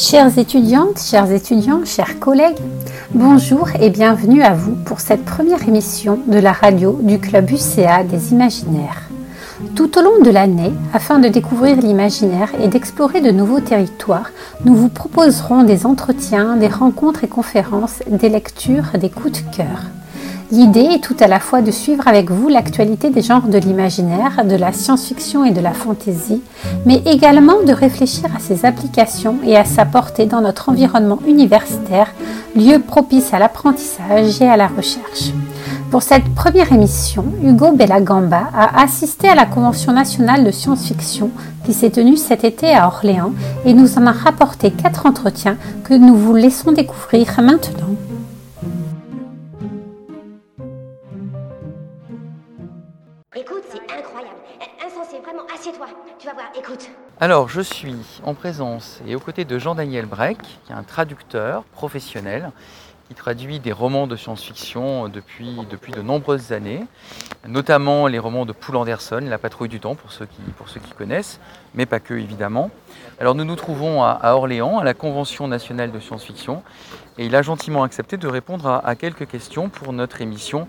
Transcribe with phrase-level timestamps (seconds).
[0.00, 2.56] Chères étudiantes, chers étudiants, chers collègues,
[3.12, 8.02] bonjour et bienvenue à vous pour cette première émission de la radio du Club UCA
[8.04, 9.10] des Imaginaires.
[9.76, 14.30] Tout au long de l'année, afin de découvrir l'imaginaire et d'explorer de nouveaux territoires,
[14.64, 19.82] nous vous proposerons des entretiens, des rencontres et conférences, des lectures, des coups de cœur.
[20.52, 24.44] L'idée est tout à la fois de suivre avec vous l'actualité des genres de l'imaginaire,
[24.44, 26.42] de la science-fiction et de la fantaisie,
[26.84, 32.08] mais également de réfléchir à ses applications et à sa portée dans notre environnement universitaire,
[32.56, 35.30] lieu propice à l'apprentissage et à la recherche.
[35.92, 41.30] Pour cette première émission, Hugo Bellagamba a assisté à la Convention nationale de science-fiction
[41.64, 43.32] qui s'est tenue cet été à Orléans
[43.64, 47.94] et nous en a rapporté quatre entretiens que nous vous laissons découvrir maintenant.
[57.20, 61.64] Alors, je suis en présence et aux côtés de Jean-Daniel Breck, qui est un traducteur
[61.64, 62.50] professionnel
[63.08, 66.84] qui traduit des romans de science-fiction depuis, depuis de nombreuses années,
[67.46, 70.80] notamment les romans de Poul Anderson, La patrouille du temps, pour ceux qui, pour ceux
[70.80, 71.40] qui connaissent,
[71.74, 72.70] mais pas que évidemment.
[73.18, 76.62] Alors nous nous trouvons à, Orléans, à la Convention nationale de science-fiction,
[77.18, 80.68] et il a gentiment accepté de répondre à, à quelques questions pour notre émission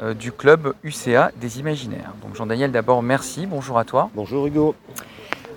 [0.00, 2.12] euh, du club UCA des Imaginaires.
[2.22, 4.10] Donc Jean-Daniel, d'abord, merci, bonjour à toi.
[4.14, 4.76] Bonjour Hugo.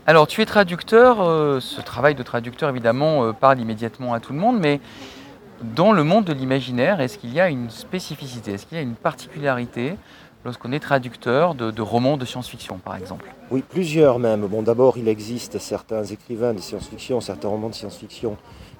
[0.07, 1.21] Alors, tu es traducteur.
[1.21, 4.79] Euh, ce travail de traducteur, évidemment, euh, parle immédiatement à tout le monde, mais
[5.75, 8.83] dans le monde de l'imaginaire, est-ce qu'il y a une spécificité, est-ce qu'il y a
[8.83, 9.95] une particularité
[10.43, 13.31] lorsqu'on est traducteur de, romans de science-fiction, par exemple?
[13.51, 14.47] Oui, plusieurs même.
[14.47, 18.37] Bon, d'abord, il existe certains écrivains de science-fiction, certains romans de science-fiction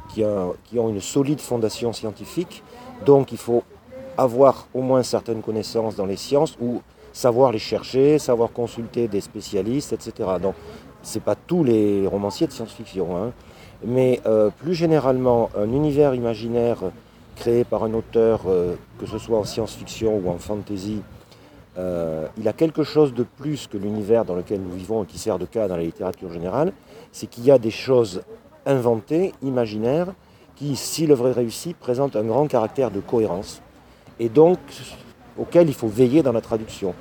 [0.09, 0.23] qui,
[0.65, 2.63] qui ont une solide fondation scientifique.
[3.05, 3.63] Donc, il faut
[4.17, 6.81] avoir au moins certaines connaissances dans les sciences ou
[7.13, 10.29] savoir les chercher, savoir consulter des spécialistes, etc.
[10.41, 10.55] Donc,
[11.03, 13.31] ce n'est pas tous les romanciers de science-fiction, hein.
[13.85, 16.77] mais euh, plus généralement, un univers imaginaire
[17.35, 21.01] créé par un auteur, euh, que ce soit en science-fiction ou en fantasy,
[21.77, 25.17] euh, il a quelque chose de plus que l'univers dans lequel nous vivons et qui
[25.17, 26.73] sert de cas dans la littérature générale,
[27.11, 28.23] c'est qu'il y a des choses
[28.65, 30.13] inventées, imaginaires,
[30.55, 33.61] qui, si l'œuvre est réussie, présentent un grand caractère de cohérence,
[34.19, 34.59] et donc
[35.37, 36.93] auquel il faut veiller dans la traduction.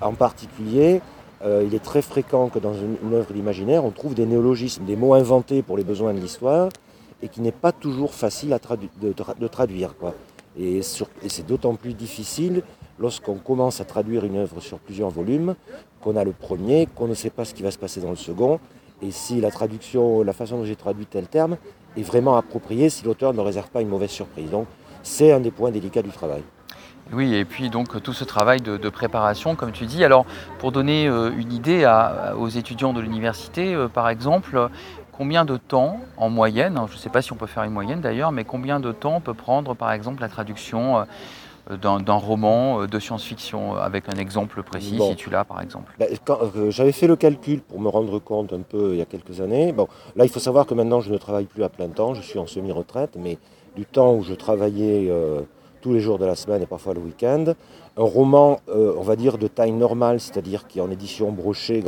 [0.00, 1.00] En particulier,
[1.44, 4.96] euh, il est très fréquent que dans une, œuvre d'imaginaire, on trouve des néologismes, des
[4.96, 6.70] mots inventés pour les besoins de l'histoire,
[7.22, 8.56] et qui n'est pas toujours facile
[9.00, 9.94] de, traduire.
[10.58, 12.62] Et, c'est d'autant plus difficile
[12.98, 15.54] lorsqu'on commence à traduire une œuvre sur plusieurs volumes,
[16.00, 18.16] qu'on a le premier, qu'on ne sait pas ce qui va se passer dans le
[18.16, 18.58] second,
[19.00, 21.56] et si la traduction, la façon dont j'ai traduit tel terme
[21.96, 24.50] est vraiment appropriée, si l'auteur ne réserve pas une mauvaise surprise.
[24.50, 24.66] Donc
[25.04, 26.42] c'est un des points délicats du travail.
[27.12, 30.04] Oui, et puis donc tout ce travail de, préparation, comme tu dis.
[30.04, 30.26] Alors,
[30.58, 31.90] pour donner euh, une idée
[32.36, 34.68] aux étudiants de l'université, euh, par exemple,
[35.12, 37.72] combien de temps en moyenne, hein, je ne sais pas si on peut faire une
[37.72, 41.06] moyenne d'ailleurs, mais combien de temps peut prendre par exemple la traduction
[41.70, 45.92] euh, d'un roman de science-fiction, avec un exemple précis, si tu l'as par exemple?
[45.98, 46.08] Ben,
[46.70, 49.72] J'avais fait le calcul pour me rendre compte un peu il y a quelques années.
[49.72, 49.86] Bon,
[50.16, 52.38] là, il faut savoir que maintenant, je ne travaille plus à plein temps, je suis
[52.38, 53.36] en semi-retraite, mais
[53.76, 55.10] du temps où je travaillais
[55.80, 57.54] tous les jours de la semaine et parfois le week-end.
[57.96, 61.82] Un roman, euh, on va dire, de taille normale, c'est-à-dire qui est en édition brochée,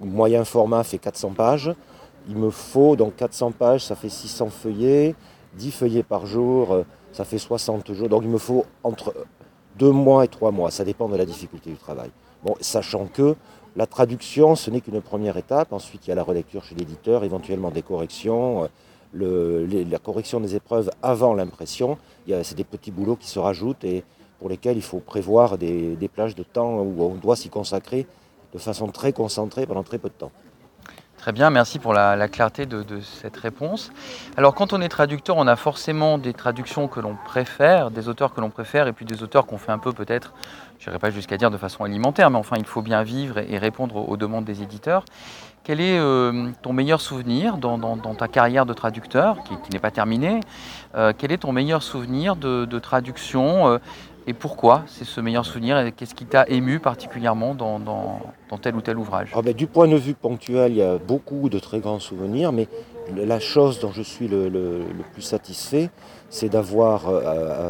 [0.00, 1.72] moyen format, fait 400 pages.
[2.28, 5.14] Il me faut donc 400 pages, ça fait 600 feuillets,
[5.56, 6.82] 10 feuillets par jour, euh,
[7.12, 8.08] ça fait 60 jours.
[8.08, 9.14] Donc il me faut entre
[9.78, 12.10] 2 mois et 3 mois, ça dépend de la difficulté du travail.
[12.44, 13.34] Bon, sachant que
[13.76, 15.72] la traduction, ce n'est qu'une première étape.
[15.72, 18.68] Ensuite, il y a la relecture chez l'éditeur, éventuellement des corrections.
[19.14, 21.98] La correction des épreuves avant l'impression.
[22.26, 24.04] C'est des petits boulots qui se rajoutent et
[24.38, 28.06] pour lesquels il faut prévoir des, plages de temps où on doit s'y consacrer
[28.52, 30.32] de façon très concentrée pendant très peu de temps.
[31.18, 33.90] Très bien, merci pour la, clarté de, cette réponse.
[34.36, 38.32] Alors quand on est traducteur, on a forcément des traductions que l'on préfère, des auteurs
[38.32, 40.32] que l'on préfère, et puis des auteurs qu'on fait un peu peut-être,
[40.78, 43.58] je n'irai pas jusqu'à dire de façon alimentaire, mais enfin il faut bien vivre et
[43.58, 45.04] répondre aux demandes des éditeurs.
[45.64, 50.40] Quel est euh, ton meilleur souvenir dans, ta carrière de traducteur, qui, n'est pas terminée
[50.94, 53.78] euh, Quel est ton meilleur souvenir de, traduction euh,
[54.26, 58.20] et pourquoi c'est ce meilleur souvenir et qu'est-ce qui t'a ému particulièrement dans,
[58.60, 59.30] tel ou tel ouvrage?
[59.34, 62.52] Ah ben, Du point de vue ponctuel, il y a beaucoup de très grands souvenirs,
[62.52, 62.68] mais
[63.14, 64.84] la chose dont je suis le,
[65.14, 65.90] plus satisfait,
[66.28, 67.08] c'est d'avoir,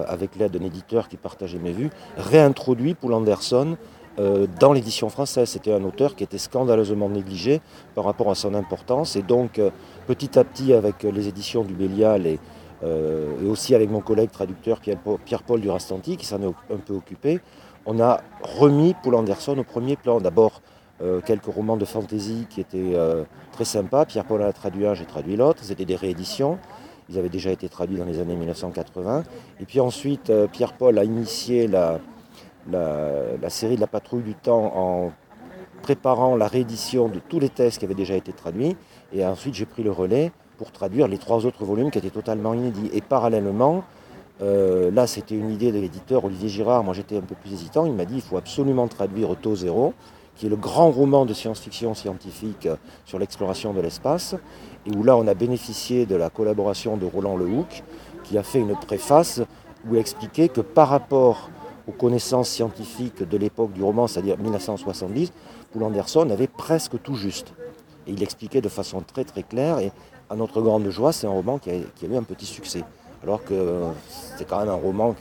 [0.08, 3.76] avec l'aide d'un éditeur qui partageait mes vues, réintroduit Paul Anderson
[4.18, 5.48] euh, dans l'édition française.
[5.48, 7.60] C'était un auteur qui était scandaleusement négligé
[7.94, 9.14] par rapport à son importance.
[9.14, 9.70] Et donc, euh,
[10.08, 12.26] petit à petit, avec les éditions du Bélial
[12.82, 14.80] euh, et, aussi avec mon collègue traducteur
[15.24, 17.40] Pierre-Paul Durastanti, qui s'en est un peu occupé,
[17.86, 20.20] on a remis Paul Anderson au premier plan.
[20.20, 20.62] D'abord
[21.24, 22.92] quelques romans de fantasy qui étaient
[23.52, 24.04] très sympas.
[24.04, 25.60] Pierre-Paul a traduit un, j'ai traduit l'autre.
[25.62, 26.58] C'était des rééditions.
[27.08, 29.22] Ils avaient déjà été traduits dans les années 1980.
[29.60, 32.00] Et puis ensuite, Pierre-Paul a initié la,
[32.70, 35.12] la, série de la patrouille du temps en
[35.82, 38.76] préparant la réédition de tous les textes qui avaient déjà été traduits.
[39.12, 42.52] Et ensuite, j'ai pris le relais pour traduire les trois autres volumes qui étaient totalement
[42.54, 42.90] inédits.
[42.92, 43.84] Et parallèlement,
[44.40, 46.82] là, c'était une idée de l'éditeur Olivier Girard.
[46.82, 47.86] Moi, j'étais un peu plus hésitant.
[47.86, 49.94] Il m'a dit il faut absolument traduire Taux Zéro
[50.38, 54.36] qui est le grand roman de science-fiction scientifique euh, sur l'exploration de l'espace,
[54.86, 57.82] et où là on a bénéficié de la collaboration de Roland Lehoucq,
[58.22, 59.40] qui a fait une préface
[59.86, 61.50] où il expliquait que par rapport
[61.88, 65.32] aux connaissances scientifiques de l'époque du roman, c'est-à-dire 1970,
[65.72, 67.54] Poul Anderson avait presque tout juste.
[68.06, 69.90] Et il expliquait de façon très très claire, et
[70.28, 72.84] à notre grande joie, c'est un roman qui a, eu un petit succès.
[73.22, 75.14] Alors que c'était quand même un roman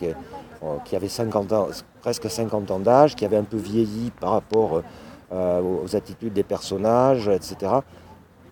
[0.85, 1.67] qui, avait 50 ans,
[2.01, 4.83] presque 50 ans d'âge, qui avait un peu vieilli par rapport
[5.31, 7.71] euh, aux attitudes des personnages, etc.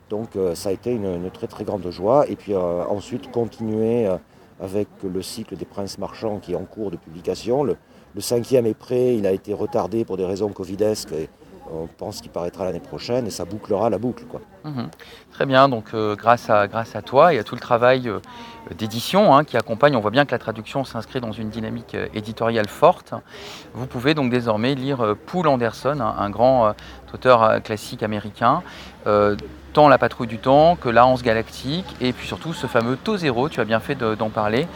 [0.10, 2.28] Donc euh, ça a été une, très très grande joie.
[2.30, 4.08] Et puis euh, ensuite continuer
[4.62, 7.66] avec le cycle des princes marchands qui est en cours de publication.
[8.22, 11.14] Cinquième est prêt, il a été retardé pour des raisons covidesques.
[11.72, 14.24] On pense qu'il paraîtra l'année prochaine et ça bouclera la boucle.
[14.64, 14.90] Mhm.
[15.32, 18.10] Très bien, donc grâce, à, grâce à toi et à tout le travail
[18.78, 22.68] d'édition hein, qui accompagne, on voit bien que la traduction s'inscrit dans une dynamique éditoriale
[22.68, 23.14] forte.
[23.74, 26.74] Vous pouvez donc désormais lire Poul Anderson, un, grand
[27.14, 28.64] auteur classique américain,
[29.74, 33.18] tant La Patrouille du Temps que La Hanse Galactique, et puis surtout ce fameux Taux
[33.18, 34.68] Zéro, tu as bien fait d'en parler.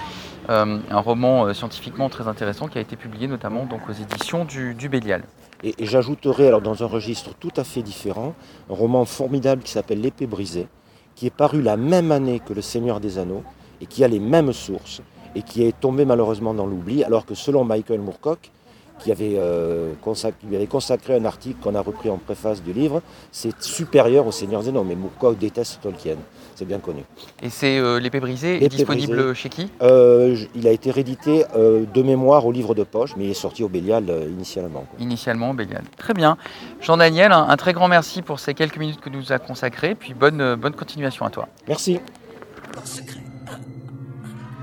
[0.49, 5.23] un roman scientifiquement très intéressant qui a été publié notamment donc aux éditions du, Bélial.
[5.63, 8.33] Et, j'ajouterai alors dans un registre tout à fait différent
[8.69, 10.67] un roman formidable qui s'appelle L'épée brisée,
[11.15, 13.43] qui est paru la même année que Le Seigneur des Anneaux,
[13.81, 15.01] et qui a les mêmes sources
[15.35, 18.51] et qui est tombé malheureusement dans l'oubli, alors que selon Michael Moorcock,
[18.99, 23.01] qui avait, euh, consacré, avait consacré un article qu'on a repris en préface du livre,
[23.31, 24.83] c'est supérieur au Seigneur Zénon.
[24.83, 26.15] Mais Moorcock déteste Tolkien,
[26.55, 27.03] c'est bien connu.
[27.41, 29.71] Et c'est euh, L'épée brisée, est disponible chez qui?
[29.81, 33.63] Euh, Il a été réédité de mémoire au livre de poche, mais il est sorti
[33.63, 34.85] au Bélial initialement.
[34.99, 35.83] Initialement au Bélial.
[35.97, 36.37] Très bien.
[36.81, 40.13] Jean-Daniel, un, très grand merci pour ces quelques minutes que tu nous as consacrées, puis
[40.13, 41.47] bonne, bonne continuation à toi.
[41.67, 41.99] Merci.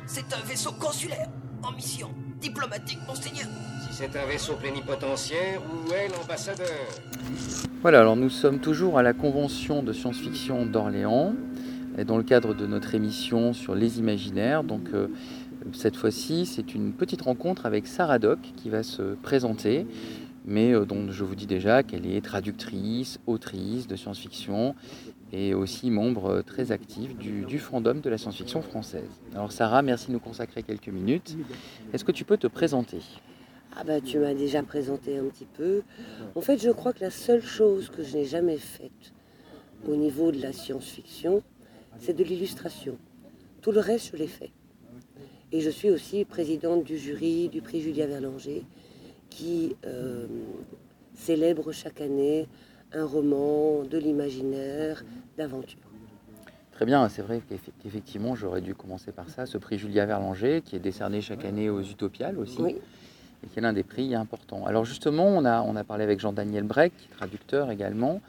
[0.07, 1.29] C'est un vaisseau consulaire,
[1.63, 2.09] en mission
[2.41, 3.49] diplomatique, monseigneur.
[3.99, 6.67] C'est un vaisseau plénipotentiaire, où est l'ambassadeur
[7.81, 11.33] Voilà, alors nous sommes toujours à la convention de science-fiction d'Orléans,
[12.07, 14.65] dans le cadre de notre émission sur les imaginaires.
[14.65, 15.09] Donc euh,
[15.73, 19.87] cette fois-ci, c'est une petite rencontre avec Sarah Doc qui va se présenter
[20.45, 24.75] mais euh, dont je vous dis déjà qu'elle est traductrice, autrice de science-fiction
[25.33, 29.09] et aussi membre euh, très actif du, fandom de la science-fiction française.
[29.35, 31.37] Alors Sarah, merci de nous consacrer quelques minutes.
[31.95, 33.01] Est-ce que tu peux te présenter?
[33.77, 35.83] Ah bah tu m'as déjà présenté un petit peu.
[36.35, 39.13] En fait, je crois que la seule chose que je n'ai jamais faite
[39.87, 41.43] au niveau de la science-fiction,
[41.99, 42.97] c'est de l'illustration.
[43.61, 44.51] Tout le reste, je l'ai fait.
[45.53, 48.65] Et je suis aussi présidente du jury du prix Julia Verlanger,
[49.29, 50.27] qui euh,
[51.15, 52.49] célèbre chaque année
[52.93, 55.05] un roman, de l'imaginaire,
[55.37, 55.81] d'aventure.
[56.73, 57.43] Très bien, c'est vrai
[57.83, 61.71] qu'effectivement, j'aurais dû commencer par ça, ce prix Julia Verlanger, qui est décerné chaque année
[61.71, 62.61] aux Utopiales aussi,
[63.47, 64.67] et qui est l'un des prix importants.
[64.67, 68.21] Alors justement, on a, on a parlé avec Jean-Daniel Breck, traducteur également,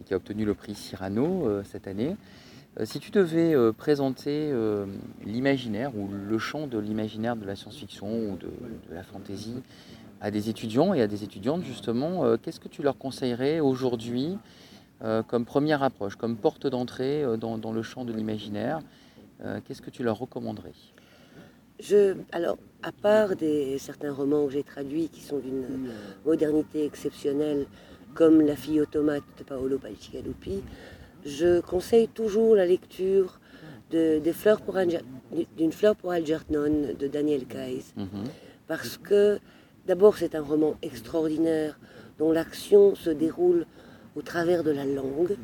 [0.00, 2.16] et qui a obtenu le prix Cyrano euh, cette année.
[2.78, 4.52] Euh, si tu devais euh, présenter
[5.24, 8.50] l'imaginaire ou le champ de l'imaginaire de la science-fiction ou de,
[8.92, 9.54] la fantasy
[10.20, 14.36] à des étudiants et à des étudiantes, justement, qu'est-ce que tu leur conseillerais aujourd'hui
[15.28, 18.80] comme première approche, comme porte d'entrée euh, dans, le champ de l'imaginaire
[19.64, 20.72] Qu'est-ce que tu leur recommanderais?
[21.78, 25.90] Je, alors, à part des, certains romans que j'ai traduits qui sont d'une
[26.24, 27.66] modernité exceptionnelle,
[28.14, 30.62] comme La fille automate de Paolo Palcigalupi,
[31.24, 33.38] je conseille toujours la lecture
[33.90, 34.76] de, des fleurs pour
[35.56, 38.24] d'une fleur pour Algernon de Daniel Keyes, mhm.
[38.66, 39.38] parce que
[39.88, 41.80] D'abord, c'est un roman extraordinaire
[42.18, 43.64] dont l'action se déroule
[44.16, 45.34] au travers de la langue.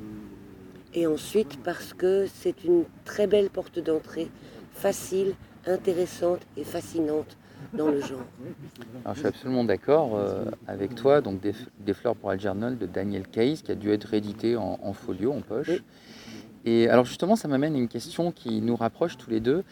[0.93, 4.29] Et ensuite, parce que c'est une très belle porte d'entrée,
[4.75, 5.35] facile,
[5.67, 7.37] intéressante et fascinante
[7.73, 8.25] dans le genre.
[9.13, 11.21] je suis absolument d'accord euh, avec toi.
[11.21, 15.33] Donc, des, fleurs pour Algernon de Daniel Case, qui a dû être réédité en, folio,
[15.33, 15.83] en poche.
[16.65, 19.65] Et alors, justement, ça m'amène à une question qui nous rapproche tous les deux.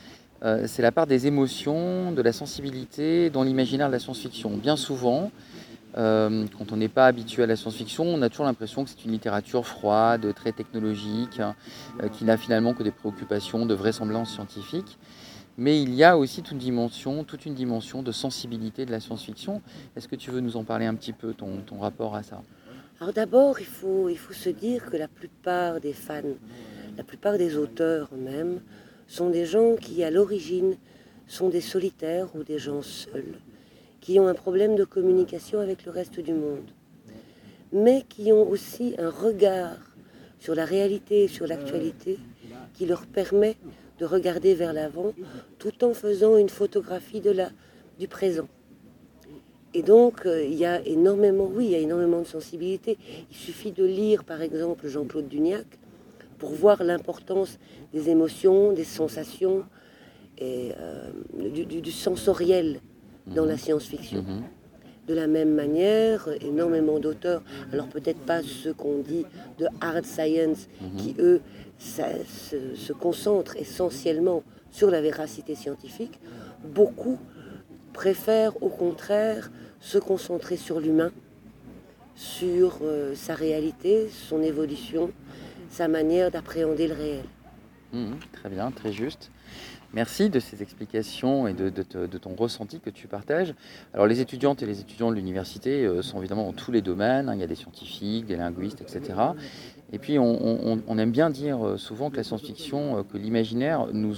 [0.44, 4.56] Euh, c'est la part des émotions, de la sensibilité dans l'imaginaire de la science-fiction.
[4.56, 5.30] Bien souvent,
[5.96, 9.04] euh, quand on n'est pas habitué à la science-fiction, on a toujours l'impression que c'est
[9.04, 11.54] une littérature froide, très technologique, hein,
[12.12, 14.98] qui n'a finalement que des préoccupations de vraisemblance scientifique.
[15.58, 19.60] Mais il y a aussi toute une dimension, de sensibilité de la science-fiction.
[19.96, 22.42] Est-ce que tu veux nous en parler un petit peu, ton, ton rapport à ça?
[23.00, 26.22] Alors d'abord, il faut, il faut se dire que la plupart des fans,
[26.96, 28.60] la plupart des auteurs même,
[29.06, 30.76] sont des gens qui, à l'origine,
[31.26, 33.38] sont des solitaires ou des gens seuls,
[34.00, 36.70] qui ont un problème de communication avec le reste du monde,
[37.72, 39.76] mais qui ont aussi un regard
[40.38, 42.18] sur la réalité et sur l'actualité
[42.74, 43.56] qui leur permet
[43.98, 45.12] de regarder vers l'avant
[45.58, 47.50] tout en faisant une photographie de la,
[47.98, 48.48] du présent.
[49.74, 52.98] Et donc, euh, il y a énormément, oui, il y a énormément de sensibilité.
[53.30, 55.66] Il suffit de lire, par exemple, Jean-Claude Duniac
[56.38, 57.58] pour voir l'importance
[57.92, 59.64] des émotions, des sensations
[60.38, 61.10] et euh,
[61.50, 62.80] du, sensoriel
[63.26, 63.58] dans la mhm.
[63.58, 64.22] science-fiction.
[64.22, 64.42] Mhm.
[65.08, 69.24] De la même manière, énormément d'auteurs, alors peut-être pas ceux qu'on dit
[69.58, 70.96] de hard science, mhm.
[70.96, 71.40] qui eux
[71.82, 76.18] se, se concentrent essentiellement sur la véracité scientifique,
[76.64, 77.18] beaucoup
[77.92, 81.10] préfèrent au contraire se concentrer sur l'humain,
[82.14, 85.10] sur euh, sa réalité, son évolution,
[85.70, 87.24] sa manière d'appréhender le réel.
[87.92, 89.30] Mmh, très bien, très juste.
[89.92, 91.68] Merci de ces explications et de,
[92.16, 93.54] ton ressenti que tu partages.
[93.92, 97.28] Alors les étudiantes et les étudiants de l'université euh, sont évidemment dans tous les domaines.
[97.28, 97.34] Hein.
[97.34, 99.14] Il y a des scientifiques, des linguistes, etc.
[99.94, 104.14] Et puis on, aime bien dire euh, souvent que la science-fiction, euh, que l'imaginaire nous,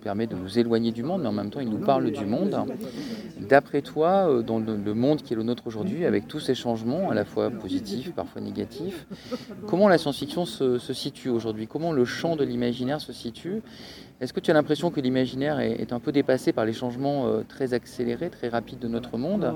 [0.00, 2.56] permet de nous éloigner du monde, mais en même temps il nous parle du monde.
[3.40, 7.10] D'après toi, euh, dans le, monde qui est le nôtre aujourd'hui, avec tous ces changements,
[7.10, 9.06] à la fois positifs, parfois négatifs,
[9.66, 11.66] comment la science-fiction se, situe aujourd'hui?
[11.66, 13.60] Comment le champ de l'imaginaire se situe?
[14.20, 17.74] Est-ce que tu as l'impression que l'imaginaire est, un peu dépassé par les changements très
[17.74, 19.54] accélérés, très rapides de notre monde?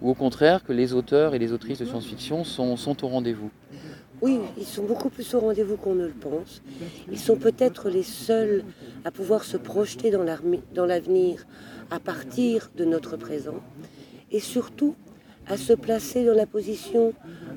[0.00, 3.50] Ou au contraire que les auteurs et les autrices de science-fiction sont au rendez-vous?
[4.22, 6.62] Oui, ils sont beaucoup plus au rendez-vous qu'on ne le pense.
[7.10, 8.64] Ils sont peut-être les seuls
[9.04, 11.46] à pouvoir se projeter dans l'avenir
[11.90, 13.60] à partir de notre présent
[14.32, 14.94] et surtout
[15.46, 17.12] à se placer dans la position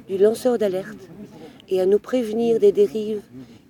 [0.08, 1.10] du lanceur d'alerte
[1.70, 3.22] et à nous prévenir des dérives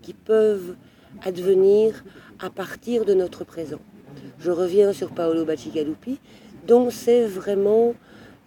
[0.01, 0.75] qui peuvent
[1.23, 2.03] advenir
[2.39, 3.79] à partir de notre présent.
[4.39, 6.19] Je reviens sur Paolo Bacigalupi,
[6.67, 7.93] dont c'est vraiment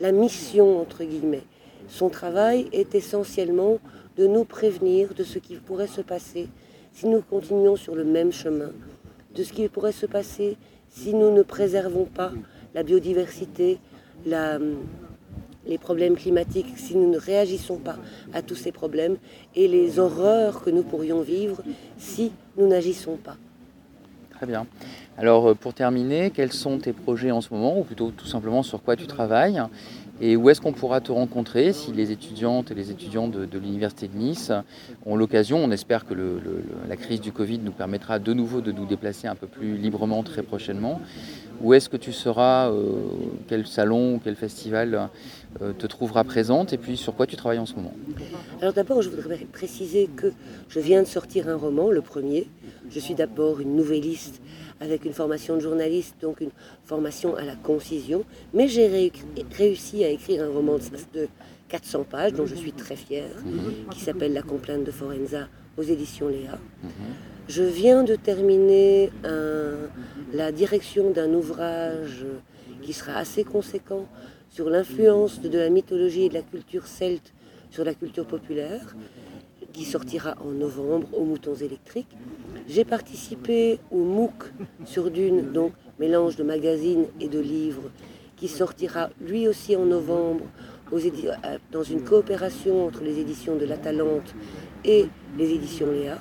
[0.00, 1.44] la mission, entre guillemets.
[1.88, 3.78] Son travail est essentiellement
[4.16, 6.48] de nous prévenir de ce qui pourrait se passer
[6.92, 8.70] si nous continuons sur le même chemin,
[9.34, 10.56] de ce qui pourrait se passer
[10.88, 12.32] si nous ne préservons pas
[12.74, 13.78] la biodiversité,
[14.26, 17.96] les problèmes climatiques, si nous ne réagissons pas
[18.32, 19.16] à tous ces problèmes
[19.54, 21.62] et les horreurs que nous pourrions vivre
[21.98, 23.36] si nous n'agissons pas.
[24.30, 24.66] Très bien.
[25.16, 28.62] Alors euh, pour terminer, quels sont tes projets en ce moment, ou plutôt tout simplement
[28.62, 29.62] sur quoi tu travailles?
[30.20, 34.08] Et où est-ce qu'on pourra te rencontrer si les étudiantes et les étudiants de, l'Université
[34.08, 34.52] de Nice
[35.06, 36.14] ont l'occasion On espère que
[36.88, 40.22] la crise du Covid nous permettra de nouveau de nous déplacer un peu plus librement
[40.22, 41.00] très prochainement.
[41.60, 42.92] Où est-ce que tu seras euh,
[43.46, 45.08] Quel salon quel festival
[45.60, 47.94] euh, te trouvera présente Et puis sur quoi tu travailles en ce moment?
[48.60, 50.32] Alors d'abord, je voudrais préciser que
[50.68, 52.48] je viens de sortir un roman, le premier.
[52.90, 54.40] Je suis d'abord une nouvelliste
[54.82, 56.50] avec une formation de journaliste, donc une
[56.84, 58.24] formation à la concision.
[58.52, 59.12] Mais j'ai
[59.52, 60.76] réussi à écrire un roman
[61.14, 61.28] de
[61.68, 63.88] 400 pages, dont je suis très fière, mhm.
[63.92, 65.48] qui s'appelle La complainte de Forenza
[65.78, 66.58] aux éditions Léa.
[66.82, 66.90] Mhm.
[67.48, 69.10] Je viens de terminer
[70.32, 72.24] la direction d'un ouvrage
[72.82, 74.06] qui sera assez conséquent
[74.48, 77.32] sur l'influence de la mythologie et de la culture celte
[77.70, 78.94] sur la culture populaire,
[79.72, 82.14] qui sortira en novembre aux moutons électriques.
[82.68, 84.52] J'ai participé au MOOC
[84.84, 87.90] sur Dune, donc mélange de magazines et de livres,
[88.36, 90.44] qui sortira lui aussi en novembre
[90.92, 94.34] euh, dans une coopération entre les éditions de La Talente
[94.84, 95.06] et
[95.38, 96.18] les éditions Léa.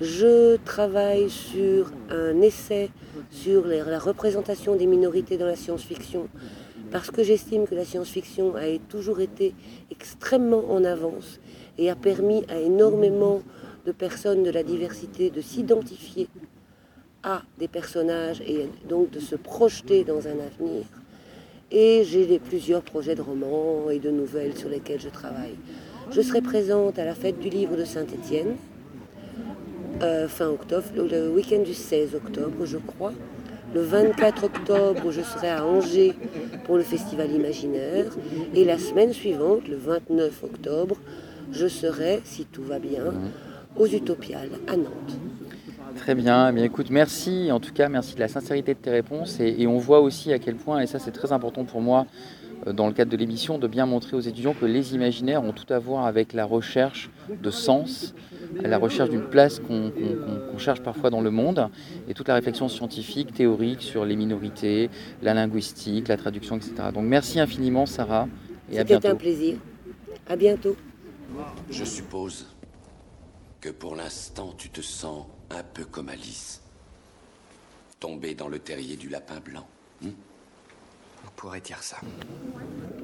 [0.00, 2.90] Je travaille sur un essai
[3.30, 6.28] sur la représentation des minorités dans la science-fiction
[6.90, 9.54] parce que j'estime que la science-fiction a toujours été
[9.90, 11.40] extrêmement en avance
[11.78, 13.42] et a permis à énormément
[13.86, 16.28] de personnes de la diversité de s'identifier
[17.22, 20.84] à des personnages et donc de se projeter dans un avenir.
[21.70, 25.54] Et j'ai plusieurs projets de romans et de nouvelles sur lesquels je travaille.
[26.10, 28.56] Je serai présente à la fête du livre de Saint-Étienne,
[30.02, 33.12] euh, fin octobre, le week-end du 16 octobre, je crois.
[33.74, 36.14] Le 24 octobre, je serai à Angers
[36.64, 38.06] pour le Festival Imaginaire.
[38.54, 40.96] Et la semaine suivante, le 29 octobre,
[41.52, 43.14] je serai, si tout va bien,
[43.78, 45.18] aux Utopiales à Nantes.
[45.96, 48.90] Très bien, mais eh écoute, merci en tout cas, merci de la sincérité de tes
[48.90, 52.06] réponses et, on voit aussi à quel point, et ça c'est très important pour moi
[52.66, 55.52] euh, dans le cadre de l'émission, de bien montrer aux étudiants que les imaginaires ont
[55.52, 57.10] tout à voir avec la recherche
[57.42, 58.14] de sens,
[58.60, 61.68] la recherche d'une place qu'on cherche parfois dans le monde
[62.08, 64.90] et toute la réflexion scientifique, théorique sur les minorités,
[65.22, 66.74] la linguistique, la traduction, etc.
[66.92, 68.28] Donc merci infiniment Sarah
[68.70, 69.02] et à bientôt.
[69.02, 69.56] C'était un plaisir.
[70.28, 70.76] À bientôt.
[71.70, 72.55] Je suppose
[73.60, 76.60] que pour l'instant, tu te sens un peu comme Alice.
[78.00, 79.66] Tombée dans le terrier du lapin blanc.
[80.02, 80.10] hmm?
[81.26, 81.96] On pourrait dire ça.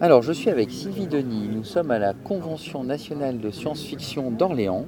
[0.01, 1.49] Alors, je suis avec Sylvie Denis.
[1.49, 4.87] Nous sommes à la Convention nationale de science-fiction d'Orléans.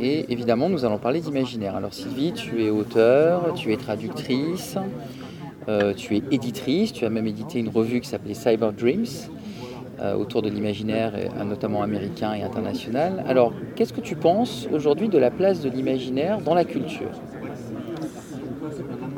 [0.00, 1.76] Et évidemment, nous allons parler d'imaginaire.
[1.76, 4.76] Alors, Sylvie, tu es auteur, tu es traductrice,
[5.68, 6.92] euh, tu es éditrice.
[6.92, 9.06] Tu as même édité une revue qui s'appelait Cyber Dreams
[10.00, 13.24] euh, autour de l'imaginaire, euh, notamment américain et international.
[13.28, 17.10] Alors, qu'est-ce que tu penses aujourd'hui de la place de l'imaginaire dans la culture?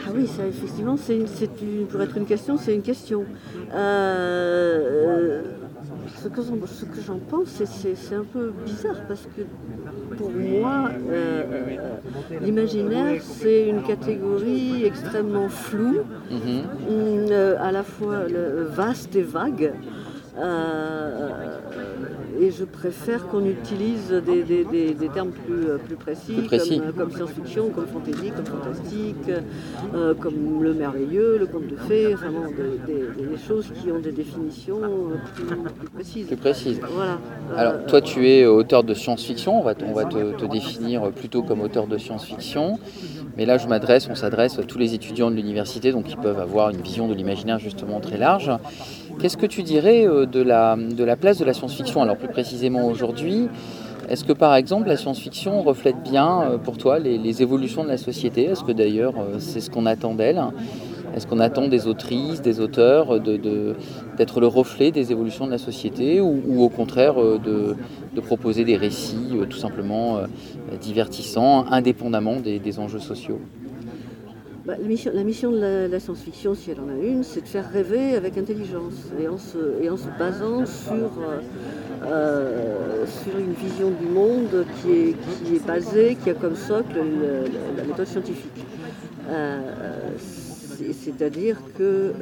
[0.06, 1.18] Ah oui, ça effectivement, c'est
[1.90, 3.24] pour être une question, c'est une question.
[3.74, 5.42] Euh,
[6.22, 6.40] ce que
[7.06, 9.42] j'en- pense, c'est- un peu bizarre parce que
[10.16, 11.42] pour moi, euh,
[12.42, 15.98] l'imaginaire, c'est une catégorie extrêmement floue,
[16.90, 18.20] euh, à la fois
[18.68, 19.72] vaste et vague.
[20.38, 21.58] Euh,
[22.38, 26.46] et je préfère qu'on utilise des, des- des- des termes plus, euh, plus précis, Plus
[26.46, 26.78] précis.
[26.80, 29.30] Comme, comme science-fiction, comme fantasy, comme fantastique,
[29.94, 32.42] euh, comme le merveilleux, le conte de fées, enfin bon,
[32.86, 36.26] des, choses qui ont des définitions euh, plus, plus précises.
[36.26, 36.80] Plus précise.
[36.92, 37.18] Voilà.
[37.56, 39.58] Alors, Euh, toi, tu es auteur de science-fiction.
[39.58, 42.78] On va, te, on va te, te définir plutôt comme auteur de science-fiction.
[43.38, 46.38] Mais là, je m'adresse, on s'adresse à tous les étudiants de l'université, donc ils peuvent
[46.40, 48.50] avoir une vision de l'imaginaire justement très large.
[49.18, 52.28] Qu'est-ce que tu dirais euh, de la, de la place de la science-fiction Alors, plus
[52.28, 53.48] précisément aujourd'hui,
[54.10, 57.96] est-ce que par exemple la science-fiction reflète bien euh, pour toi les, évolutions de la
[57.96, 58.44] société?
[58.44, 60.42] Est-ce que d'ailleurs euh, c'est ce qu'on attend d'elle?
[61.14, 66.20] Est-ce qu'on attend des autrices, des auteurs d'être le reflet des évolutions de la société
[66.20, 67.74] ou, au contraire de,
[68.20, 70.18] proposer des récits tout simplement
[70.78, 73.40] divertissants, indépendamment des enjeux sociaux?
[74.66, 78.16] Bah, la, mission, de la, science-fiction, si elle en a une, c'est de faire rêver
[78.16, 79.58] avec intelligence et en se,
[80.18, 81.38] basant sur, euh,
[82.04, 86.96] euh, sur une vision du monde qui est, qui est basée, qui a comme socle
[86.96, 88.64] le- le- la méthode scientifique.
[89.28, 89.60] Euh,
[90.18, 92.12] c'est- C'est-à-dire que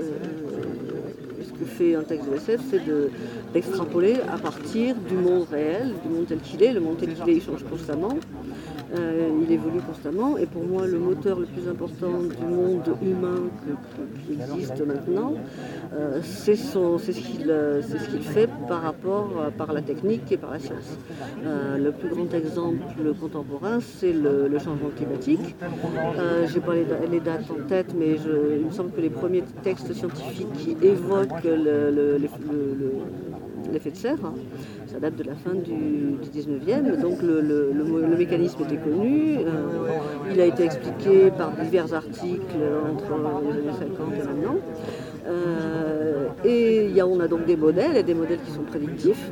[1.43, 3.09] ce que fait un texte de SF, c'est de-
[3.55, 6.73] d'extrapoler à partir du monde réel, du monde tel qu'il est.
[6.75, 8.19] Le monde tel qu'il est, il change constamment.
[8.93, 13.41] Euh, il évolue constamment et pour moi le moteur le plus important du monde humain
[14.27, 15.33] qui existe maintenant,
[15.95, 19.81] euh, c'est son- c'est ce qu'il euh, c'est ce qu'il fait par rapport par la
[19.83, 20.99] technique et par la science.
[21.79, 22.85] Le plus grand exemple
[23.21, 25.57] contemporain, c'est le, changement climatique.
[26.53, 28.17] J'ai pas les, da- les dates en tête, mais
[28.59, 32.19] il me semble que les premiers textes scientifiques qui évoquent le-
[33.75, 34.35] l'effet de serre, hein,
[34.87, 38.63] ça date de la fin du, du 19e, donc le, le- le mo- le mécanisme
[38.65, 42.57] était connu, euh, il a été expliqué par divers articles
[42.93, 43.13] entre
[43.53, 44.57] les années 50 et maintenant.
[45.27, 49.31] Euh, et y a, on a donc des modèles, et des modèles qui sont prédictifs,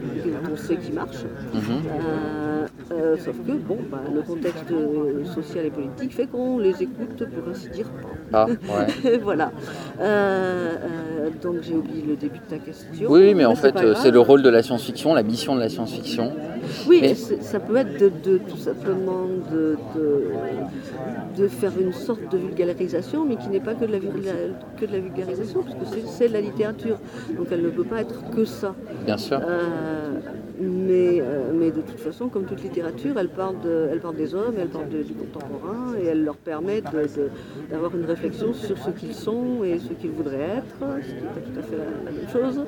[0.50, 1.26] on sait qui marchent.
[1.52, 1.61] Mhm.
[1.61, 6.83] Euh, euh, sauf que bon, bah, le contexte euh, social et politique fait qu'on les
[6.83, 7.87] écoute, pour ainsi dire,
[8.33, 8.46] Ah,
[9.05, 9.18] ouais.
[9.18, 9.50] voilà.
[10.00, 13.11] Euh, donc j'ai oublié le début de ta question.
[13.11, 16.33] Oui, mais en fait, c'est le rôle de la science-fiction, la mission de la science-fiction.
[16.88, 22.20] Oui, Mais- ça peut être de, de- tout simplement de, de, de faire une sorte
[22.31, 26.00] de vulgarisation, mais qui n'est pas que de la, que de la vulgarisation, parce que
[26.07, 26.98] c'est de la littérature.
[27.37, 28.74] Donc elle ne peut pas être que ça.
[29.05, 29.40] Bien sûr.
[30.60, 34.34] Mais, euh, mais de toute façon, comme toute littérature, elle parle, de- elle parle des
[34.34, 36.82] hommes, elle parle de- du contemporain, et elle leur permet
[37.70, 41.20] d'avoir une réflexion sur ce qu'ils sont et ce qu'ils voudraient être, ce qui n'est
[41.20, 42.64] pas tout à fait la, la même chose,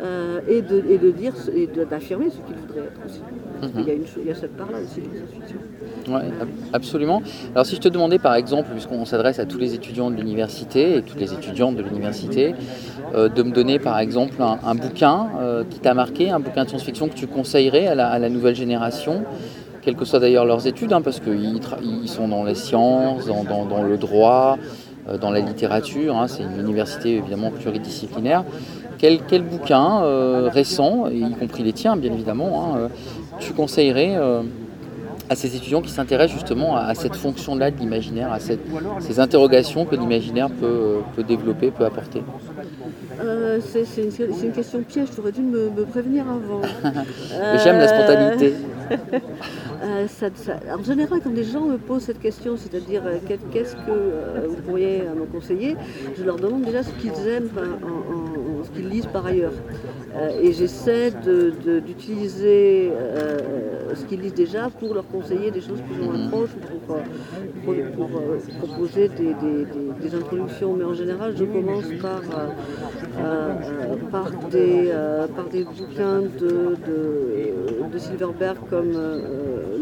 [0.00, 3.20] euh, et, de, et de dire et d'affirmer ce qu'ils voudraient être aussi.
[3.62, 3.70] Mhm.
[3.80, 6.10] il, y a une, il y a cette part-là aussi de.
[6.12, 7.22] Ouais, ab- absolument.
[7.54, 10.96] Alors si je te demandais par exemple, puisqu'on s'adresse à tous les étudiants de l'université
[10.98, 12.54] et toutes les étudiantes de l'université,
[13.14, 16.70] euh, de me donner par exemple un, bouquin euh, qui t'a marqué, un bouquin de
[16.70, 19.22] science-fiction que tu conseillerais à la, nouvelle génération,
[19.82, 23.96] quelles que soient d'ailleurs leurs études, hein, parce qu'ils sont dans les sciences, dans, le
[23.96, 24.58] droit,
[25.08, 28.44] euh, dans la littérature, hein, c'est une université évidemment pluridisciplinaire.
[28.98, 30.00] Quel, bouquin
[30.48, 32.88] récent, y compris les tiens bien évidemment, hein,
[33.38, 34.16] tu conseillerais
[35.28, 39.96] à ces étudiants qui s'intéressent justement à, cette fonction-là de l'imaginaire, à ces interrogations que
[39.96, 42.22] l'imaginaire peut développer, peut apporter?
[43.20, 46.60] Euh, c'est c'est une, c'est une question piège, tu aurais dû me, me prévenir avant.
[47.64, 48.54] J'aime la Euh, spontanéité.
[49.82, 50.06] Euh,
[50.78, 54.46] en général, quand des gens me posent cette question, c'est-à-dire euh, qu'est- qu'est-ce que euh,
[54.48, 55.76] vous pourriez me conseiller,
[56.16, 59.52] je leur demande déjà ce qu'ils aiment, en- en- en- ce qu'ils lisent par ailleurs.
[60.42, 61.10] Et j'essaie
[61.86, 62.90] d'utiliser
[63.94, 66.50] ce qu'ils lisent déjà pour leur conseiller des choses plus ou moins proches,
[67.64, 68.08] pour, pour,
[68.60, 70.74] proposer des, introductions.
[70.74, 72.22] Mais en général, je commence par,
[74.10, 74.90] par, des,
[75.36, 78.92] par des bouquins de, de, Silverberg comme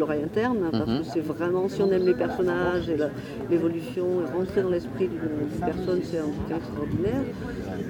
[0.04, 0.98] l'oreille interne, parce mhm.
[0.98, 2.96] que c'est vraiment, si on aime les personnages et
[3.50, 7.24] l'évolution, et rentrer dans l'esprit d'une personne, c'est un bouquin extraordinaire.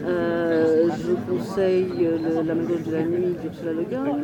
[0.07, 2.09] Euh, je conseille
[2.46, 4.18] La main de la nuit d'Ursula Le Guin.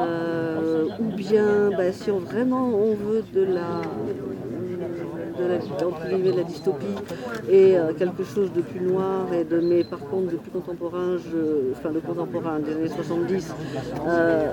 [0.00, 3.82] Euh, ou bien, bah, si on, vraiment on veut de la
[5.38, 6.86] de la, de la dystopie
[7.48, 11.16] et euh, quelque chose de plus noir, et de, mais par contre de plus contemporain,
[11.72, 13.54] enfin de contemporain des années 70,
[14.06, 14.46] euh,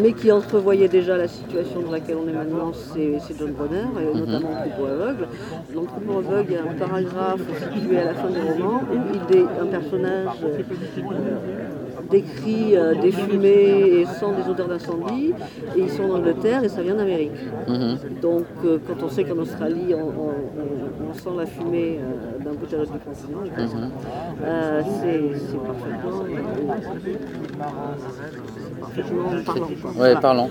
[0.00, 4.14] mais qui entrevoyait déjà la situation dans laquelle on est maintenant, c'est John Bronner, et
[4.14, 4.24] mhm.
[4.24, 5.28] notamment Troupeau aveugle.
[5.74, 7.40] Dans Troupeau aveugle, il y a un paragraphe
[7.72, 10.62] situé à la fin du roman où il est un personnage euh,
[12.10, 15.34] décrit euh, des fumées et sans des odeurs d'incendie,
[15.76, 17.32] et ils sont en Angleterre et ça vient d'Amérique.
[17.68, 17.98] Mhm.
[18.22, 22.76] Donc euh, quand on sait qu'en Australie on, sent la fumée euh, d'un bout à
[22.76, 23.90] l'autre du continent, mhm.
[25.00, 25.58] c'est
[28.90, 29.68] parfaitement, parlant.
[29.98, 30.48] Oui, parlant.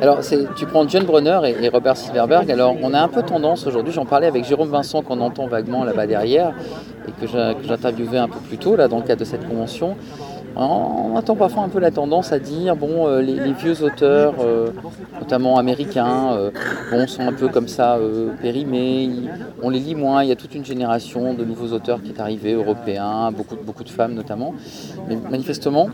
[0.00, 0.20] Alors
[0.56, 4.06] tu prends John Brunner et, Robert Silverberg, alors on a un peu tendance aujourd'hui, j'en
[4.06, 6.52] parlais avec Jérôme Vincent qu'on entend vaguement là-bas derrière,
[7.06, 9.96] et que j'interviewais un peu plus tôt là, dans le cadre de cette convention,
[10.58, 14.70] on attend parfois un peu la tendance à dire bon euh, les, vieux auteurs, euh,
[15.20, 17.98] notamment américains, euh, sont un peu comme ça
[18.42, 19.08] périmés,
[19.62, 22.20] on les lit moins, il y a toute une génération de nouveaux auteurs qui est
[22.20, 24.54] arrivée, européens, beaucoup, beaucoup de femmes notamment.
[25.08, 25.88] Mais manifestement,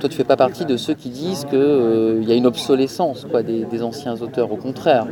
[0.00, 3.42] toi tu fais pas partie de ceux qui disent qu'il y a une obsolescence quoi,
[3.42, 5.06] des, anciens auteurs, au contraire.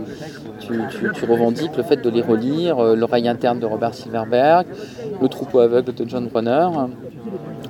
[0.58, 0.72] Tu,
[1.14, 4.66] tu, revendiques le fait de les relire, L'oreille interne de Robert Silverberg,
[5.22, 6.68] Le troupeau aveugle de John Brunner.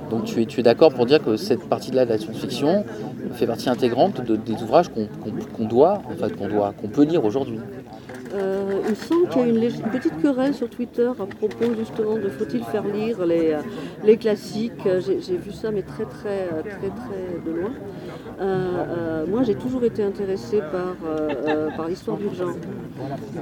[0.09, 2.85] Donc tu es, d'accord pour dire que cette partie-là de la science-fiction
[3.33, 7.59] fait partie intégrante des ouvrages qu'on doit, en fait, qu'on doit, qu'on peut lire aujourd'hui.
[8.33, 12.29] Euh, il semble qu'il y a une, petite querelle sur Twitter à propos justement de
[12.29, 13.57] faut-il faire lire les,
[14.03, 14.87] les classiques.
[14.99, 17.71] J'ai vu ça mais très très très très de loin.
[18.39, 22.55] Euh, euh, moi, j'ai toujours été intéressée par, euh, par l'histoire du genre.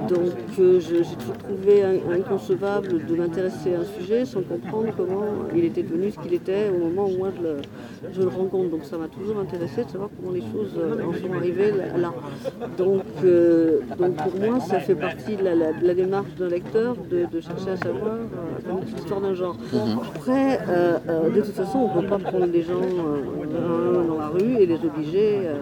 [0.08, 5.82] Donc, j'ai toujours trouvé inconcevable de m'intéresser à un sujet sans comprendre comment il était
[5.82, 7.28] devenu ce qu'il était au moment où moi
[8.12, 8.70] je le, rencontre.
[8.70, 12.12] Donc, ça m'a toujours intéressé de savoir comment les choses en sont arrivées là.
[12.78, 13.02] Donc,
[13.98, 18.16] donc pour moi, ça fait partie de la, démarche d'un lecteur de, chercher à savoir
[18.94, 19.56] l'histoire d'un genre.
[19.72, 19.98] Mhm.
[20.14, 20.58] Après,
[21.34, 22.80] de toute façon, on ne peut pas prendre des gens
[24.08, 25.54] dans la rue et les obligé euh,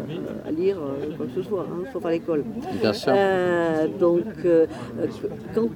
[0.46, 2.44] à lire euh, quoi que ce soit, hein, sauf à l'école.
[2.80, 3.12] Bien sûr.
[3.16, 4.24] Euh, donc,
[5.54, 5.68] quant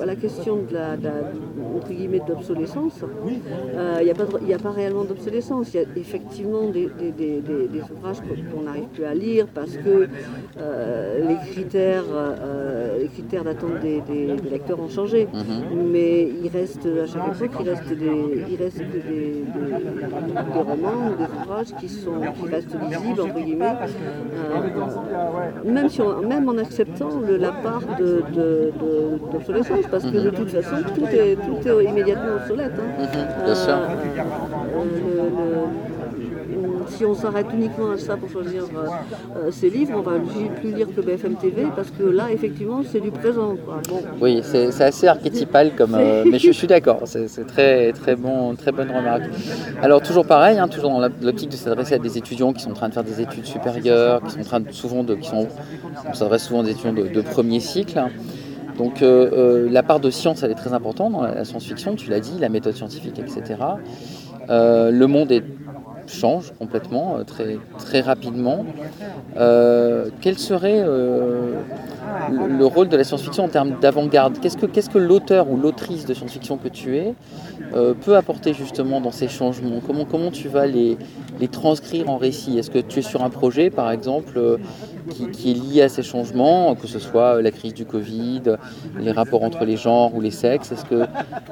[0.00, 0.92] à la question de la,
[1.76, 5.74] entre guillemets d'obsolescence, il n'y a pas réellement d'obsolescence.
[5.74, 6.88] Il y a effectivement des,
[7.96, 8.18] ouvrages
[8.52, 10.08] qu'on n'arrive plus à lire parce que
[10.56, 12.04] les critères,
[13.00, 14.02] les critères d'attente des,
[14.50, 15.28] lecteurs ont changé.
[15.32, 15.90] Mhm.
[15.92, 19.44] Mais il reste à chaque époque, il reste des, il reste des,
[20.52, 23.74] romans ou des ouvrages qui sont qui restent lisible, entre guillemets,
[25.64, 30.76] euh, même, si même en acceptant la part d'obsolescence, de, parce que de toute façon,
[30.94, 32.72] tout est, tout est immédiatement obsolète.
[32.78, 33.02] Hein.
[33.02, 33.74] Mhm, bien sûr.
[33.74, 35.66] Euh,
[36.96, 40.18] si on s'arrête uniquement à ça pour choisir euh, ces livres, on va
[40.60, 43.56] plus lire que BFM TV parce que là, effectivement, c'est du présent.
[44.20, 48.72] Oui, c'est assez archétypal, comme, euh, mais je, suis d'accord, c'est très, très, bon, très
[48.72, 49.24] bonne remarque.
[49.82, 52.74] Alors, toujours pareil, hein, toujours dans l'optique de s'adresser à des étudiants qui sont en
[52.74, 55.14] train de faire des études supérieures, qui sont en train de, souvent de.
[55.14, 55.48] Qui sont,
[56.08, 58.00] on s'adresse souvent des étudiants de, premier cycle.
[58.78, 62.20] Donc euh, la part de science, elle est très importante dans la science-fiction, tu l'as
[62.20, 63.60] dit, la méthode scientifique, etc.
[64.48, 65.44] le monde est
[66.12, 68.64] change complètement, euh, très, rapidement.
[69.36, 71.54] Euh, quel serait euh,
[72.30, 74.38] le, rôle de la science-fiction en termes d'avant-garde?
[74.40, 77.14] Qu'est-ce que, l'auteur ou l'autrice de science-fiction que tu es
[78.04, 79.80] peut apporter justement dans ces changements?
[80.10, 80.96] Comment, tu vas les
[81.50, 82.58] transcrire en récit?
[82.58, 84.58] Est-ce que tu es sur un projet, par exemple,
[85.10, 88.42] qui, est lié à ces changements, que ce soit la crise du Covid,
[88.98, 91.04] les rapports entre les genres ou les sexes Est-ce que,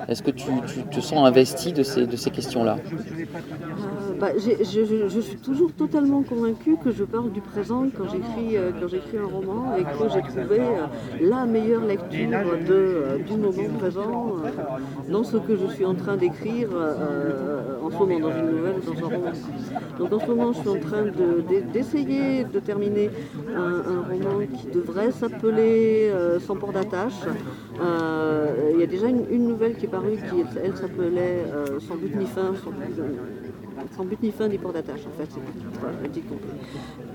[0.08, 0.50] est-ce que tu,
[0.90, 2.76] te sens investi de ces, de ces questions-là?
[4.20, 8.88] Bah, je, suis toujours totalement convaincue que je parle du présent quand j'écris euh, quand
[8.88, 10.86] j'écris un roman et que j'ai trouvé euh,
[11.22, 12.28] la meilleure lecture
[12.70, 14.36] euh, du moment présent
[15.08, 16.68] dans ce que je suis en train d'écrire
[17.82, 19.32] en ce moment, dans une nouvelle ou dans un roman.
[19.98, 21.04] Donc en ce moment, je suis en train
[21.72, 23.10] d'essayer de, terminer
[23.48, 26.10] un, roman qui devrait s'appeler
[26.46, 27.20] Sans port d'attache.
[27.76, 31.44] Il y a déjà une, nouvelle qui est parue qui, elle, s'appelait
[31.80, 32.52] Sans but ni fin,
[33.96, 35.28] sans but ni fin du port d'attache, en fait.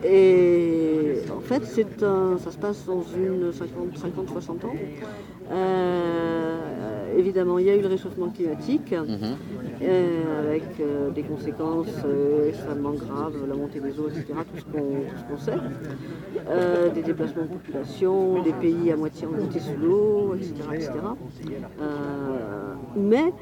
[0.04, 4.76] Et en fait, c'est ça se passe dans une 50-60 ans.
[5.52, 6.60] Euh,
[7.16, 9.38] évidemment, il y a eu le réchauffement climatique, Mhm.
[9.82, 14.66] euh, avec euh, des conséquences euh, extrêmement graves, la montée des eaux, etc., tout ce
[14.66, 15.60] qu'on sait.
[16.94, 20.54] Des déplacements de population, des pays à moitié envoûtés sous l'eau, etc.
[20.74, 20.90] etc.
[22.96, 23.34] Mais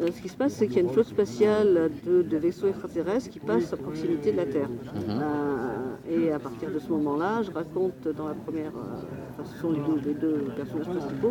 [0.00, 3.30] ce qui se passe, c'est qu'il y a une flotte spatiale de, de vaisseaux extraterrestres
[3.30, 4.68] qui passe à proximité de la Terre.
[5.08, 5.14] Euh,
[6.10, 9.70] et à partir de ce moment-là, je raconte dans la première, euh, enfin, ce sont
[9.72, 11.30] les deux, les deux personnages principaux,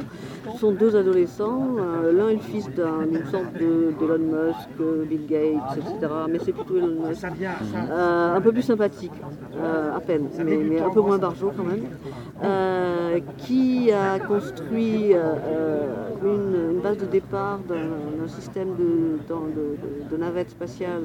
[0.53, 4.69] ce sont deux adolescents, euh, l'un est le fils d'un- d'une sorte de- d'Elon Musk,
[4.81, 6.13] euh, Bill Gates, etc.
[6.29, 7.21] Mais c'est plutôt Elon Musk.
[7.89, 9.13] Euh, un peu plus sympathique,
[9.57, 11.85] euh, à peine, mais, mais un peu moins barjot quand même,
[12.43, 21.03] euh, qui a construit euh, euh, une, base de départ d'un système de, navette spatiale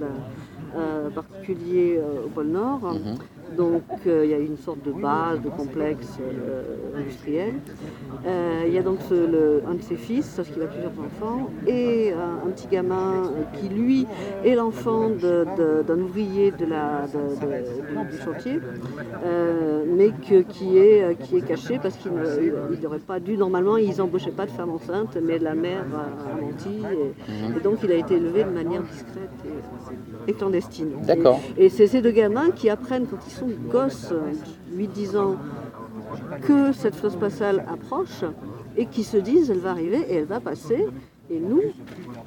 [0.77, 2.95] euh, particulier euh, au pôle Nord.
[3.57, 6.63] Donc euh, il y a une sorte de base, de complexe euh,
[6.99, 7.55] industriel.
[8.27, 10.93] Euh, il y a donc ce- le- un de ses fils, parce qu'il a plusieurs
[10.93, 12.13] enfants, et
[12.47, 14.07] un petit gamin qui lui
[14.45, 18.59] est l'enfant d'un ouvrier de la, de- de- du, du chantier,
[19.97, 22.13] mais que- qui, est, qui est caché parce qu'il
[22.83, 26.41] n'aurait pas dû, normalement ils n'embauchaient pas de femme enceinte, mais la mère a, a
[26.41, 29.31] menti, et, et donc il a été élevé de manière discrète
[30.27, 30.91] et, et clandestine.
[31.07, 31.41] D'accord.
[31.57, 34.13] Et, et c'est ces deux gamins qui apprennent quand ils sont gosses,
[34.77, 35.37] 8-10 ans,
[36.43, 38.25] que cette flotte spatiale approche
[38.77, 40.87] et qui se disent elle va arriver et elle va passer.
[41.31, 41.63] Et nous,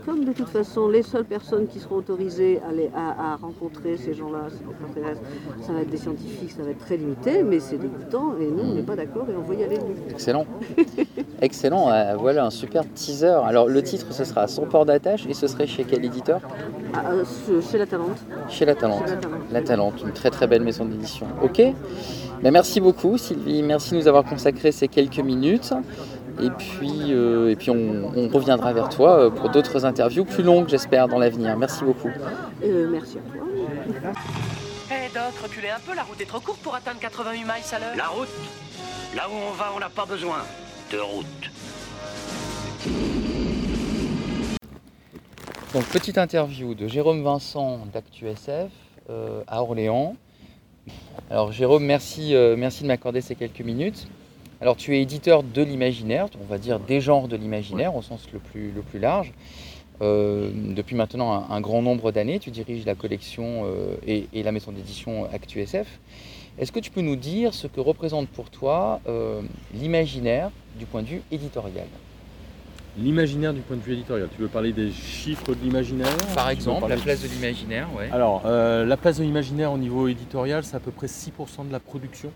[0.06, 3.97] comme de toute façon les seules personnes qui seront autorisées à, les- à- à rencontrer
[3.97, 4.47] ces gens-là,
[5.62, 8.63] ça va être des scientifiques, ça va être très limité, mais c'est dégoûtant et nous
[8.63, 9.80] on n'est pas d'accord et on veut y aller.
[10.10, 10.45] Excellent.
[11.41, 11.91] Excellent.
[11.91, 13.28] euh, voilà un super teaser.
[13.45, 16.39] Alors le titre, ce sera Son port d'attache et ce serait chez quel éditeur?
[16.93, 18.17] Ah, euh, chez la Talente.
[18.50, 19.13] Chez La Talente.
[19.52, 20.02] La Talente.
[20.06, 21.28] Une très très belle maison d'édition.
[21.43, 21.62] Ok
[22.41, 25.74] Ben, Merci beaucoup Sylvie, merci de nous avoir consacré ces quelques minutes.
[26.41, 30.67] Et puis, euh, et puis on, on reviendra vers toi pour d'autres interviews plus longues,
[30.67, 31.56] j'espère, dans l'avenir.
[31.58, 32.10] Merci beaucoup.
[32.63, 34.12] Euh, merci à toi.
[34.91, 37.80] Hé Doc, reculez un peu, la route est trop courte pour atteindre 88 miles à
[37.80, 37.95] l'heure.
[37.98, 38.28] La route
[39.15, 40.36] Là où on va, on n'a pas besoin
[40.91, 41.26] de route.
[45.74, 48.71] Donc petite interview de Jérôme Vincent d'ActuSF
[49.10, 50.15] euh, à Orléans.
[51.30, 54.08] Alors Jérôme, merci, euh, merci de m'accorder ces quelques minutes.
[54.62, 58.28] Alors tu es éditeur de l'imaginaire, on va dire des genres de l'imaginaire au sens
[58.32, 59.34] le plus, le plus large.
[60.02, 64.43] Euh, depuis maintenant un, un grand nombre d'années, tu diriges la collection euh, et, et
[64.43, 65.88] la maison d'édition ActuSF.
[66.58, 69.41] Est-ce que tu peux nous dire ce que représente pour toi euh,
[69.74, 71.88] l'imaginaire du point de vue éditorial
[72.97, 74.29] L'imaginaire du point de vue éditorial.
[74.33, 76.07] Tu veux parler des chiffres de l'imaginaire?
[76.33, 78.09] Par exemple, la place de l'imaginaire, ouais.
[78.09, 81.73] Alors, euh, la place de l'imaginaire au niveau éditorial, c'est à peu près 6% de
[81.73, 82.31] la production.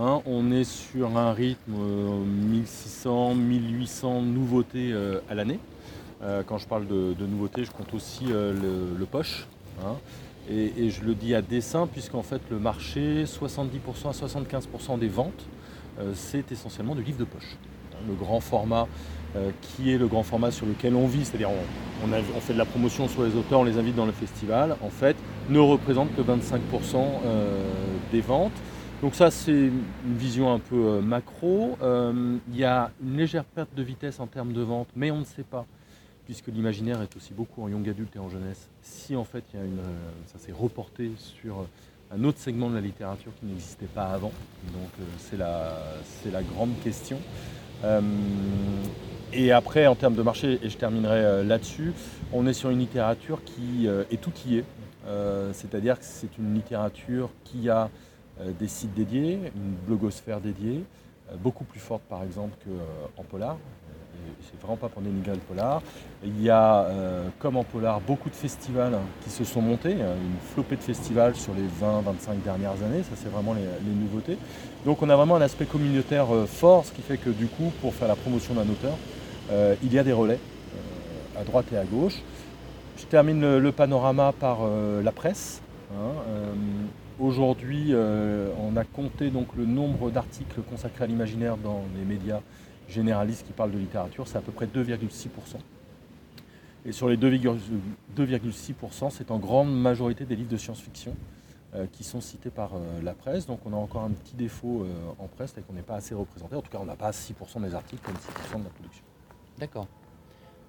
[0.00, 5.58] Hein, on est sur un rythme euh, 1600, 1800 nouveautés euh, à l'année.
[6.22, 9.46] Euh, quand je parle de, de nouveautés, je compte aussi euh, le, le poche.
[9.84, 9.92] hein.
[10.50, 15.08] et, et je le dis à dessein, puisqu'en fait, le marché, 70% à 75% des
[15.08, 15.65] ventes, euh,
[16.14, 17.56] c'est essentiellement du livre de poche.
[18.06, 18.86] Le grand format
[19.36, 22.64] euh, qui est le grand format sur lequel on vit, c'est-à-dire on, fait de la
[22.64, 25.16] promotion sur les auteurs, on les invite dans le festival, en fait,
[25.50, 27.68] ne représente que 25% euh,
[28.12, 28.52] des ventes.
[29.02, 31.76] Donc ça, c'est une vision un peu euh, macro.
[31.82, 35.18] Euh, Il y a une légère perte de vitesse en termes de vente, mais on
[35.18, 35.66] ne sait pas,
[36.24, 39.60] puisque l'imaginaire est aussi beaucoup en young adulte et en jeunesse, si en fait il
[39.60, 41.68] y a une, euh, ça s'est reporté sur euh,
[42.14, 44.32] un autre segment de la littérature qui n'existait pas avant.
[44.72, 45.72] Donc euh, c'est la,
[46.30, 47.18] la grande question.
[47.84, 48.00] Euh,
[49.32, 51.92] et après, en termes de marché, et je terminerai euh, là-dessus,
[52.32, 54.64] on est sur une littérature qui est outillée.
[55.06, 57.90] Euh, C'est-à-dire que c'est une littérature qui a
[58.58, 60.84] des sites dédiés, une blogosphère dédiée,
[61.42, 62.54] beaucoup plus forte par exemple
[63.16, 63.56] qu'en polar.
[64.42, 65.82] C'est vraiment pas pour dénigrer le polar.
[66.24, 70.14] Il y a, euh, comme en polar, beaucoup de festivals qui se sont montés, hein,
[70.22, 74.38] une flopée de festivals sur les 20-25 dernières années, ça c'est vraiment les, nouveautés.
[74.84, 77.72] Donc on a vraiment un aspect communautaire euh, fort, ce qui fait que du coup,
[77.80, 78.96] pour faire la promotion d'un auteur,
[79.50, 82.22] euh, il y a des relais euh, à droite et à gauche.
[82.96, 85.60] Je termine le, panorama par euh, la presse.
[85.92, 86.12] hein.
[86.28, 86.54] Euh,
[87.18, 92.40] Aujourd'hui, euh, on a compté donc le nombre d'articles consacrés à l'imaginaire dans les médias
[92.88, 95.28] généralistes qui parlent de littérature, c'est à peu près 2,6%.
[96.86, 97.56] Et sur les 2,6%,
[98.16, 101.14] 2,6%, c'est en grande majorité des livres de science-fiction
[101.74, 103.46] euh, qui sont cités par euh, la presse.
[103.46, 106.14] Donc on a encore un petit défaut euh, en presse, c'est qu'on n'est pas assez
[106.14, 106.54] représenté.
[106.54, 109.02] En tout cas, on n'a pas 6% des articles comme 6% de la production.
[109.58, 109.88] D'accord.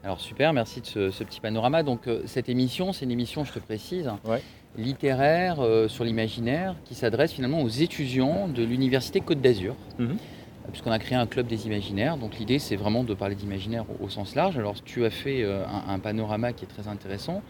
[0.03, 1.83] Alors super, merci de ce, ce petit panorama.
[1.83, 4.41] Donc cette émission, c'est une émission, je te précise, Ouais.
[4.77, 9.75] littéraire sur l'imaginaire qui s'adresse finalement aux étudiants de l'Université Côte d'Azur.
[9.97, 10.11] Mhm.
[10.11, 10.15] Euh,
[10.71, 14.09] Puisqu'on a créé un club des imaginaires, donc l'idée c'est vraiment de parler d'imaginaire au,
[14.09, 14.57] sens large.
[14.57, 17.41] Alors tu as fait euh, un, un panorama qui est très intéressant.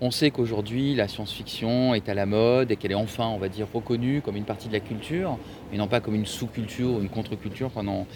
[0.00, 3.48] On sait qu'aujourd'hui la science-fiction est à la mode et qu'elle est enfin, on va
[3.48, 5.38] dire, reconnue comme une partie de la culture,
[5.72, 8.06] et non pas comme une sous-culture ou une contre-culture pendant,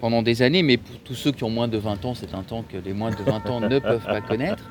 [0.00, 0.64] pendant des années.
[0.64, 2.92] Mais pour tous ceux qui ont moins de 20 ans, c'est un temps que les
[2.92, 4.64] moins de 20 ans ne peuvent pas connaître.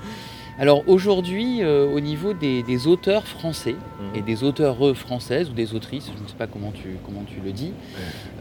[0.60, 3.76] Alors aujourd'hui, euh, au niveau des, des auteurs français
[4.16, 7.40] et des auteurs françaises ou des autrices, je ne sais pas comment tu, comment tu
[7.46, 7.74] le dis,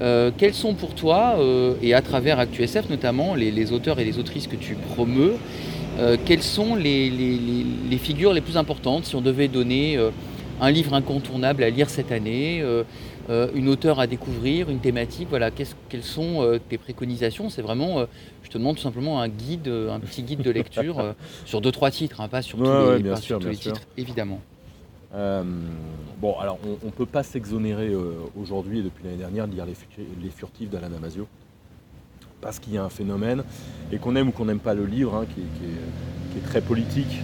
[0.00, 4.04] euh, quels sont pour toi, euh, et à travers ActuSF notamment, les, les auteurs et
[4.04, 5.34] les autrices que tu promeus,
[5.98, 9.04] euh, quelles sont les, les- les- les figures les plus importantes?
[9.04, 10.10] Si on devait donner euh,
[10.62, 12.62] un livre incontournable à lire cette année,
[13.28, 17.50] euh, une auteure à découvrir, une thématique, voilà, quelles sont euh, tes préconisations?
[17.50, 18.06] C'est vraiment, euh,
[18.44, 21.90] je te demande tout simplement un guide, un petit guide de lecture sur deux trois
[21.90, 23.72] titres, hein, pas sur tous les, ouais, bien pas sûr, sur tous bien les sûr.
[23.72, 24.40] titres, évidemment.
[26.20, 27.90] Bon, alors on ne peut pas s'exonérer
[28.38, 31.26] aujourd'hui et depuis l'année dernière de lire Les, Furtifs d'Alain Damasio.
[32.42, 33.42] Parce qu'il y a un phénomène,
[33.90, 36.46] et qu'on aime ou qu'on n'aime pas le livre, hein, qui, qui est, qui est
[36.46, 37.18] très politique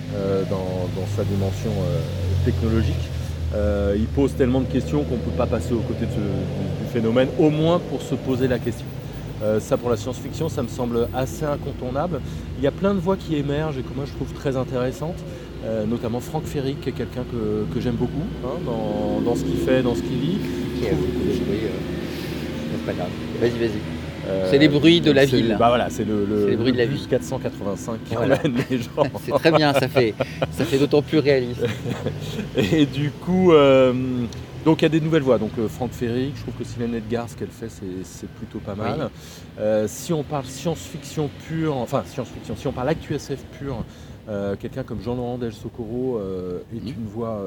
[0.49, 1.71] dans, dans sa dimension
[2.47, 3.11] technologique,
[3.55, 7.29] euh, il pose tellement de questions qu'on ne peut pas passer aux côtés du, phénomène,
[7.38, 8.85] au moins pour se poser la question.
[9.43, 12.21] Euh, ça pour la science-fiction, ça me semble assez incontournable.
[12.59, 15.19] Il y a plein de voix qui émergent et que moi je trouve très intéressantes,
[15.65, 18.12] euh, notamment Franck Ferry, qui est quelqu'un que, que j'aime beaucoup
[18.45, 20.38] hein, dans, dans ce qu'il fait, dans ce qu'il lit.
[20.79, 23.09] Qui a Je trouve- grave.
[23.41, 24.02] Vas-y, vas-y.
[24.27, 25.57] Euh, C'est les bruits de la ville.
[25.59, 27.07] Bah voilà, c'est le, les bruits de la ville.
[27.09, 28.39] 485 qui Voilà.
[28.39, 28.91] emmène les gens.
[29.25, 30.15] C'est très bien, ça fait,
[30.53, 31.65] ça fait d'autant plus réaliste.
[32.57, 33.93] Et du coup, euh,
[34.65, 35.39] donc il y a des nouvelles voix.
[35.39, 38.75] Donc euh, Franck Ferry, je trouve que Silène Edgar, ce qu'elle fait, c'est, plutôt pas
[38.75, 38.99] mal.
[38.99, 39.07] Oui.
[39.59, 43.85] Euh, si on parle science-fiction pure, enfin science-fiction, si on parle actuSF pure,
[44.61, 46.21] quelqu'un comme Jean-Laurent Del Socorro
[46.73, 47.43] est, une voix,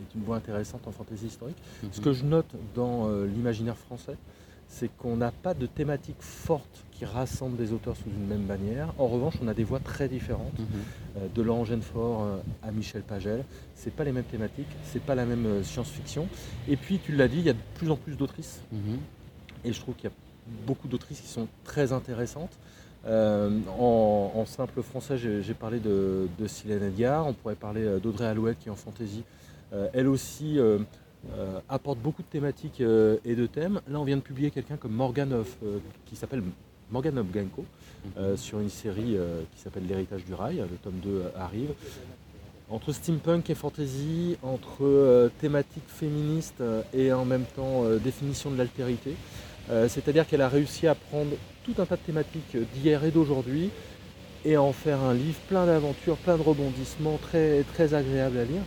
[0.00, 1.56] est une voix intéressante en fantaisie historique.
[1.82, 1.88] Mhm.
[1.92, 4.16] Ce que je note dans l'imaginaire français,
[4.70, 8.94] c'est qu'on n'a pas de thématique forte qui rassemble des auteurs sous une même bannière.
[8.98, 10.58] En revanche, on a des voix très différentes
[11.16, 13.44] euh, de Laurent Genefort à Michel Pagel.
[13.74, 16.28] C'est pas les mêmes thématiques, c'est pas la même euh, science-fiction.
[16.68, 18.60] Et puis, tu l'as dit, il y a de plus en plus d'autrices.
[18.72, 18.98] Mhm.
[19.64, 20.16] Et je trouve qu'il y a
[20.66, 22.56] beaucoup d'autrices qui sont très intéressantes.
[23.06, 27.26] Euh, en, en simple français, j'ai parlé de, de Silène Edgar.
[27.26, 29.24] On pourrait parler euh, d'Audrey Alouette qui est en fantaisie.
[29.72, 30.78] Euh, elle aussi euh,
[31.36, 33.80] euh, apporte beaucoup de thématiques euh, et de thèmes.
[33.88, 36.42] Là, on vient de publier quelqu'un comme Morgan of, euh, qui s'appelle
[36.90, 37.64] Morgan of Genko
[38.16, 39.16] euh, sur une série
[39.54, 40.56] qui s'appelle L'héritage du rail.
[40.56, 41.70] Le tome 2 arrive.
[42.68, 46.62] Entre steampunk et fantasy, entre thématiques féministes
[46.94, 49.16] et en même temps définition de l'altérité.
[49.88, 51.32] C'est-à-dire qu'elle a réussi à prendre
[51.64, 53.70] tout un tas de thématiques d'hier et d'aujourd'hui
[54.44, 58.44] et à en faire un livre plein d'aventures, plein de rebondissements, très, très agréable à
[58.44, 58.62] lire.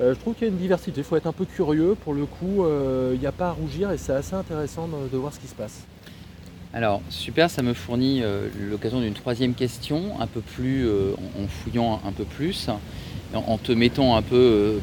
[0.00, 1.94] Euh, je trouve qu'il y a une diversité, il faut être un peu curieux.
[2.04, 5.08] Pour le coup, euh, il n'y a pas à rougir et c'est assez intéressant de,
[5.12, 5.84] de voir ce qui se passe.
[6.72, 11.42] Alors, super, ça me fournit euh, l'occasion d'une troisième question, un peu plus, euh, en,
[11.42, 12.68] en fouillant un peu plus,
[13.34, 14.78] en, en te mettant un peu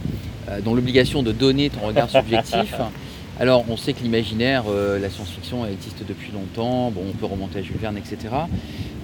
[0.50, 2.76] euh, dans l'obligation de donner ton regard subjectif.
[3.40, 6.90] Alors, on sait que l'imaginaire, la science-fiction, existe depuis longtemps.
[6.90, 8.18] Bon, on peut remonter à Jules Verne, etc.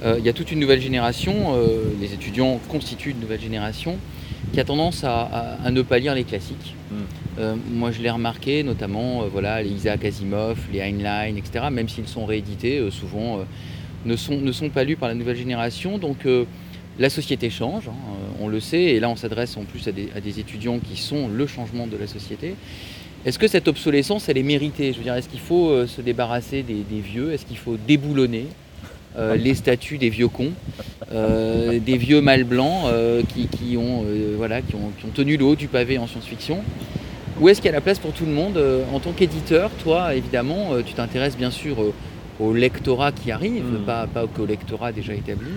[0.04, 1.56] Il y a toute une nouvelle génération,
[2.02, 4.00] les étudiants constituent une nouvelle génération
[4.52, 6.76] qui a tendance à, à- à ne pas lire les classiques.
[6.92, 6.96] Mm.
[7.40, 11.90] Euh, moi, je l'ai remarqué, notamment euh, voilà, les Isaac Asimov, les Heinlein, etc., même
[11.90, 13.40] s'ils sont réédités, euh, souvent
[14.06, 15.98] ne, sont, ne sont pas lus par la nouvelle génération.
[15.98, 16.28] Donc,
[17.00, 17.94] la société change, hein,
[18.40, 20.96] on le sait, et là, on s'adresse en plus à des, à des étudiants qui
[21.02, 22.54] sont le changement de la société.
[23.26, 24.92] Est-ce que cette obsolescence, elle est méritée?
[24.94, 27.32] Je veux dire, est-ce qu'il faut se débarrasser des, des vieux?
[27.32, 28.46] Est-ce qu'il faut déboulonner?
[29.18, 30.54] Euh, les statuts des vieux cons,
[31.12, 34.04] euh, des vieux mâles blancs euh, qui, qui ont,
[34.38, 36.64] voilà, qui, ont, qui ont tenu le haut du pavé en science-fiction
[37.40, 38.60] Ou est-ce qu'il y a la place pour tout le monde
[38.92, 41.76] En tant qu'éditeur, toi, évidemment, tu t'intéresses bien sûr
[42.40, 43.86] au lectorat qui arrive, Mm.
[43.86, 45.52] pas, pas qu'au lectorat déjà établi.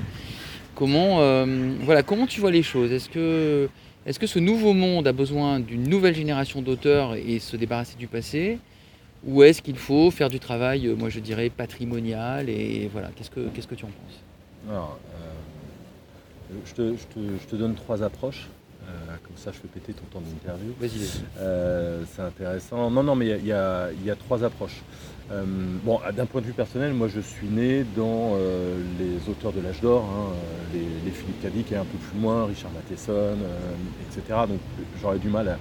[0.74, 1.46] Comment,
[1.82, 2.92] voilà, comment tu vois les choses?
[2.92, 3.68] Est-ce que,
[4.06, 8.06] est que ce nouveau monde a besoin d'une nouvelle génération d'auteurs et se débarrasser du
[8.06, 8.58] passé?
[9.24, 13.30] Ou est-ce qu'il faut faire du travail, euh, moi je dirais, patrimonial Et voilà, qu'est-ce
[13.30, 14.20] que, qu'est-ce que tu en penses?
[14.70, 14.98] Alors,
[16.52, 18.48] euh, je, te, je te- je te donne trois approches.
[19.22, 20.72] comme ça, je fais péter ton temps d'interview.
[20.80, 22.06] Vas-y, vas-y.
[22.14, 22.90] c'est intéressant.
[22.90, 24.80] Non, non, mais il y, a trois approches.
[25.84, 28.34] Bon, d'un point de vue personnel, moi je suis né dans
[28.98, 30.32] les auteurs de l'âge d'or, hein,
[30.72, 33.36] les, Philippe Cadic et un peu plus loin, Richard Matheson,
[34.08, 34.40] etc.
[34.48, 34.60] Donc
[35.00, 35.58] j'aurais du mal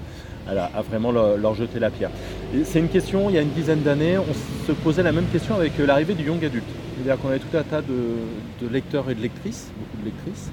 [0.47, 2.11] à, vraiment leur, jeter la pierre.
[2.63, 4.33] C'est une question, il y a une dizaine d'années, on
[4.67, 6.65] se posait la même question avec l'arrivée du young adulte.
[6.95, 10.51] C'est-à-dire qu'on avait tout un tas de, lecteurs et de lectrices, beaucoup de lectrices,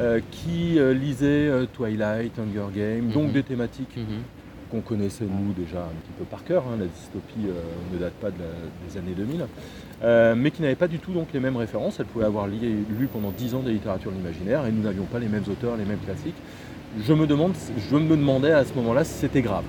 [0.00, 3.32] euh, qui euh, lisaient euh, Twilight, Hunger Games, donc mhm.
[3.32, 4.22] des thématiques mhm.
[4.70, 6.64] Qu'on connaissait nous déjà un petit peu par cœur.
[6.68, 6.76] Hein.
[6.78, 7.48] la dystopie
[7.92, 9.46] ne date pas des années 2000,
[10.36, 12.00] mais qui n'avaient pas du tout donc les mêmes références.
[12.00, 15.18] Elles pouvaient avoir lu pendant 10 ans des littératures de l'imaginaire et nous n'avions pas
[15.18, 16.40] les mêmes auteurs, les mêmes classiques.
[17.06, 17.52] Je me, demande,
[17.90, 19.64] je me demandais à ce moment-là si c'était grave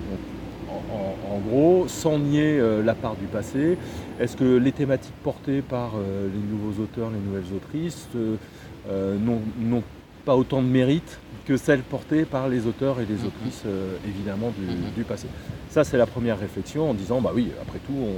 [1.29, 3.77] en, gros, sans nier euh, la part du passé.
[4.19, 9.83] Est-ce que les thématiques portées par euh, les nouveaux auteurs, les nouvelles autrices euh, n'ont
[10.25, 11.19] pas autant de mérite
[11.51, 13.27] que celles portées par les auteurs et les mm-hmm.
[13.27, 13.63] autrices,
[14.07, 14.95] évidemment, mm-hmm.
[14.95, 15.27] du, passé
[15.69, 18.15] Ça, c'est la première réflexion en disant, bah oui, après tout, on,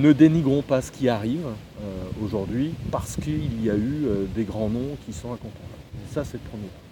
[0.00, 1.46] ne dénigrons pas ce qui arrive
[2.22, 5.82] aujourd'hui parce qu'il y a eu des grands noms qui sont incontournables.
[6.12, 6.84] Ça, c'est le premier point.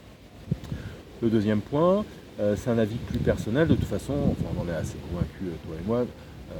[1.22, 2.04] Le deuxième point,
[2.40, 3.68] euh, c'est un avis plus personnel.
[3.68, 6.54] De toute façon, on en est assez convaincus, euh, toi et moi, euh,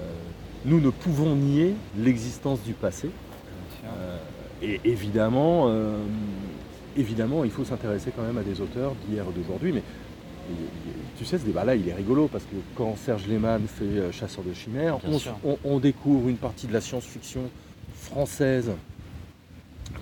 [0.64, 3.11] nous ne pouvons nier l'existence du passé.
[4.62, 5.68] et évidemment,
[6.97, 9.72] évidemment, il faut s'intéresser quand même à des auteurs d'hier et d'aujourd'hui.
[9.72, 9.82] Mais
[11.18, 14.53] tu sais, ce débat-là, il est rigolo parce que quand Serge Lehmann fait Chasseur de
[14.53, 14.99] chimères,
[15.64, 17.43] on, découvre une partie de la science-fiction
[17.95, 18.72] française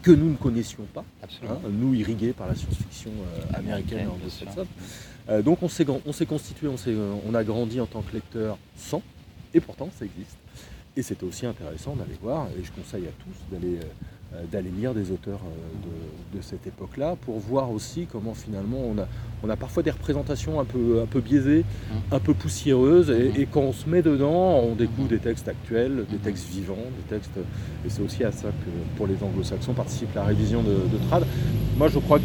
[0.03, 3.11] que nous ne connaissions pas, hein, nous irrigués par la science-fiction
[3.55, 4.19] américaine en
[5.31, 5.85] euh, donc on s'est,
[6.27, 9.03] constitué, on, a grandi en tant que lecteur sans,
[9.55, 10.37] et pourtant ça existe.
[10.97, 13.79] Et c'était aussi intéressant d'aller voir, et je conseille à tous d'aller,
[14.35, 18.79] euh, lire des auteurs euh, de, cette époque-là pour voir aussi comment finalement
[19.43, 22.15] on a, parfois des représentations un peu, biaisées, mmh.
[22.15, 26.17] un peu poussiéreuses, et, quand on se met dedans, on découvre des textes actuels, des
[26.17, 26.21] mmh.
[26.21, 27.37] textes vivants, des textes.
[27.85, 31.25] Et c'est aussi à ça que pour les anglo-saxons participe la révision de, de Trad.
[31.77, 32.25] Moi je crois que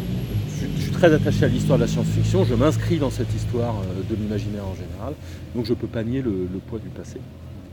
[0.60, 4.02] je, suis très attaché à l'histoire de la science-fiction, je m'inscris dans cette histoire euh,
[4.08, 5.14] de l'imaginaire en général,
[5.54, 7.18] donc je ne peux pas nier le, poids du passé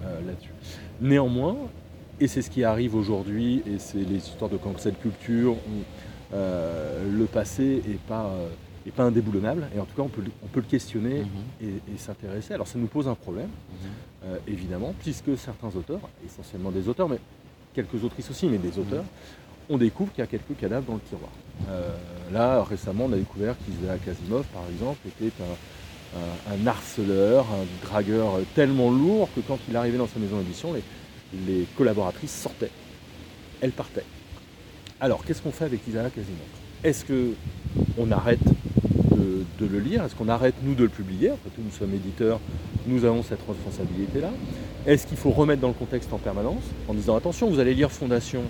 [0.03, 0.51] euh, là-dessus.
[1.01, 1.55] Néanmoins,
[2.23, 7.03] et c'est ce qui arrive aujourd'hui, et c'est les histoires de cancel culture, où euh,
[7.11, 8.31] le passé n'est pas,
[8.95, 11.67] pas indéboulonnable, et en tout cas on peut, on peut le questionner mhm.
[11.93, 12.53] et, s'intéresser.
[12.53, 13.49] Alors ça nous pose un problème,
[14.23, 14.37] mhm.
[14.47, 17.19] évidemment, puisque certains auteurs, essentiellement des auteurs, mais
[17.73, 19.03] quelques autrices aussi, mais des auteurs,
[19.69, 21.31] on découvre qu'il y a quelques cadavres dans le tiroir.
[21.69, 21.93] Euh,
[22.31, 28.91] là, récemment, on a découvert qu'Isaac Asimov, par exemple, était un, harceleur, un dragueur tellement
[28.91, 30.83] lourd que quand il arrivait dans sa maison d'édition, les,
[31.77, 32.71] collaboratrices sortaient.
[33.61, 34.05] Elles partaient.
[34.99, 36.47] Alors, qu'est-ce qu'on fait avec Isaac Asimov
[36.83, 38.39] Est-ce qu'on arrête
[39.59, 40.03] de, le lire?
[40.03, 41.29] Est-ce qu'on arrête, nous, de le publier?
[41.29, 42.39] Après tout, nous sommes éditeurs,
[42.87, 44.31] nous avons cette responsabilité-là.
[44.85, 47.91] Est-ce qu'il faut remettre dans le contexte en permanence en disant attention, vous allez lire
[47.91, 48.43] Fondation,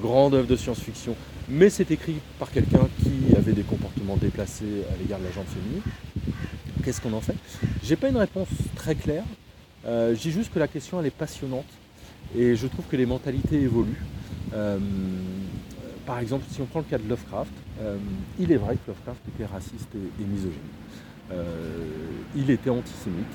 [0.00, 1.14] grande œuvre de science-fiction,
[1.48, 5.46] mais c'est écrit par quelqu'un qui avait des comportements déplacés à l'égard de la gente
[5.48, 5.82] féminine?
[6.82, 7.36] Qu'est-ce qu'on en fait?
[7.82, 9.24] J'ai pas une réponse très claire.
[9.86, 11.64] Euh, J'ai juste que la question elle est passionnante
[12.36, 14.04] et je trouve que les mentalités évoluent.
[14.54, 14.78] Euh,
[16.06, 17.96] par exemple, si on prend le cas de Lovecraft, euh,
[18.38, 20.52] il est vrai que Lovecraft était raciste et, misogyne.
[22.36, 23.26] il était antisémite,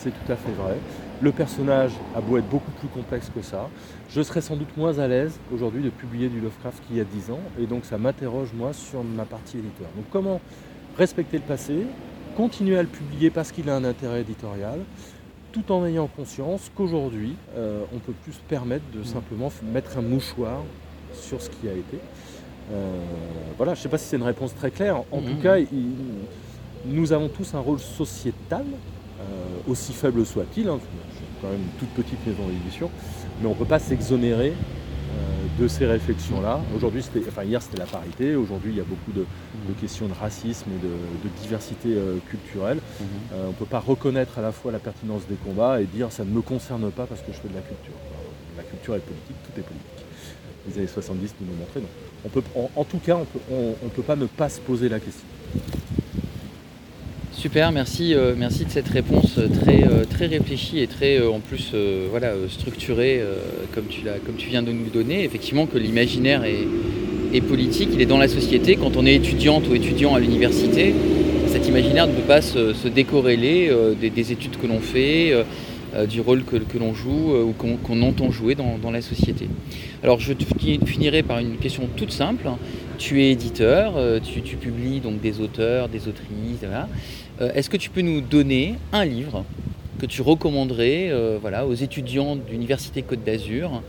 [0.00, 0.76] c'est tout à fait vrai.
[1.20, 3.68] Le personnage a beau être beaucoup plus complexe que ça.
[4.08, 7.04] Je serais sans doute moins à l'aise aujourd'hui de publier du Lovecraft qu'il y a
[7.04, 9.88] 10 ans, et donc ça m'interroge moi sur ma partie éditeur.
[9.94, 10.40] Donc comment
[10.96, 11.86] respecter le passé,
[12.36, 14.80] continuer à le publier parce qu'il a un intérêt éditorial,
[15.54, 20.02] tout en ayant conscience qu'aujourd'hui, euh, on peut plus se permettre de simplement mettre un
[20.02, 20.58] mouchoir
[21.12, 21.98] sur ce qui a été.
[22.72, 22.98] Euh,
[23.56, 24.96] voilà, je ne sais pas si c'est une réponse très claire.
[25.12, 25.42] En tout mmh.
[25.42, 25.56] cas,
[26.86, 28.64] nous avons tous un rôle sociétal
[29.20, 29.24] euh,
[29.70, 30.80] aussi faible soit-il, hein,
[31.40, 32.90] quand même une toute petite maison d'édition,
[33.40, 34.54] mais on ne peut pas s'exonérer
[35.58, 36.60] de ces réflexions-là.
[36.76, 39.24] Aujourd'hui, enfin hier c'était la parité, aujourd'hui il y a beaucoup de,
[39.80, 42.78] questions de racisme et de, diversité euh, culturelle.
[43.00, 43.06] Mhm.
[43.44, 46.24] on ne peut pas reconnaître à la fois la pertinence des combats et dire ça
[46.24, 47.94] ne me concerne pas parce que je fais de la culture.
[48.56, 50.04] La culture est politique, tout est politique.
[50.68, 51.82] Les années 70 nous l'ont montré.
[52.24, 52.42] On peut,
[52.74, 53.18] en, tout cas,
[53.50, 55.26] on ne peut pas ne pas se poser la question.
[57.44, 61.40] Super, merci, euh, merci de cette réponse très, euh, très réfléchie et très euh, en
[61.40, 61.74] plus
[62.10, 63.22] voilà, structurée
[63.74, 65.24] comme, tu comme tu viens de nous donner.
[65.24, 68.76] Effectivement que l'imaginaire est, politique, il est dans la société.
[68.76, 70.94] Quand on est étudiante ou étudiant à l'université,
[71.48, 73.70] cet imaginaire ne peut pas se, décorréler
[74.00, 75.34] des, études que l'on fait.
[76.08, 79.48] Du rôle que, l'on joue ou qu'on entend jouer dans, la société.
[80.02, 80.32] Alors je
[80.86, 82.48] finirai par une question toute simple.
[82.98, 86.64] Tu es éditeur, tu, publies donc des auteurs, des autrices,
[87.40, 89.44] Est-ce que tu peux nous donner un livre
[89.98, 93.82] que tu recommanderais euh, voilà, aux étudiants de l'Université Côte d'Azur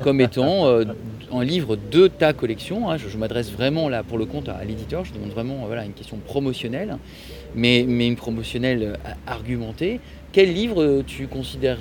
[0.00, 0.84] comme étant euh,
[1.32, 2.96] un livre de ta collection hein?
[2.96, 6.18] Je, m'adresse vraiment là pour le compte à, l'éditeur, je demande vraiment voilà, une question
[6.18, 6.96] promotionnelle,
[7.54, 10.00] mais, une promotionnelle euh, argumentée.
[10.32, 11.78] Quel livre tu considères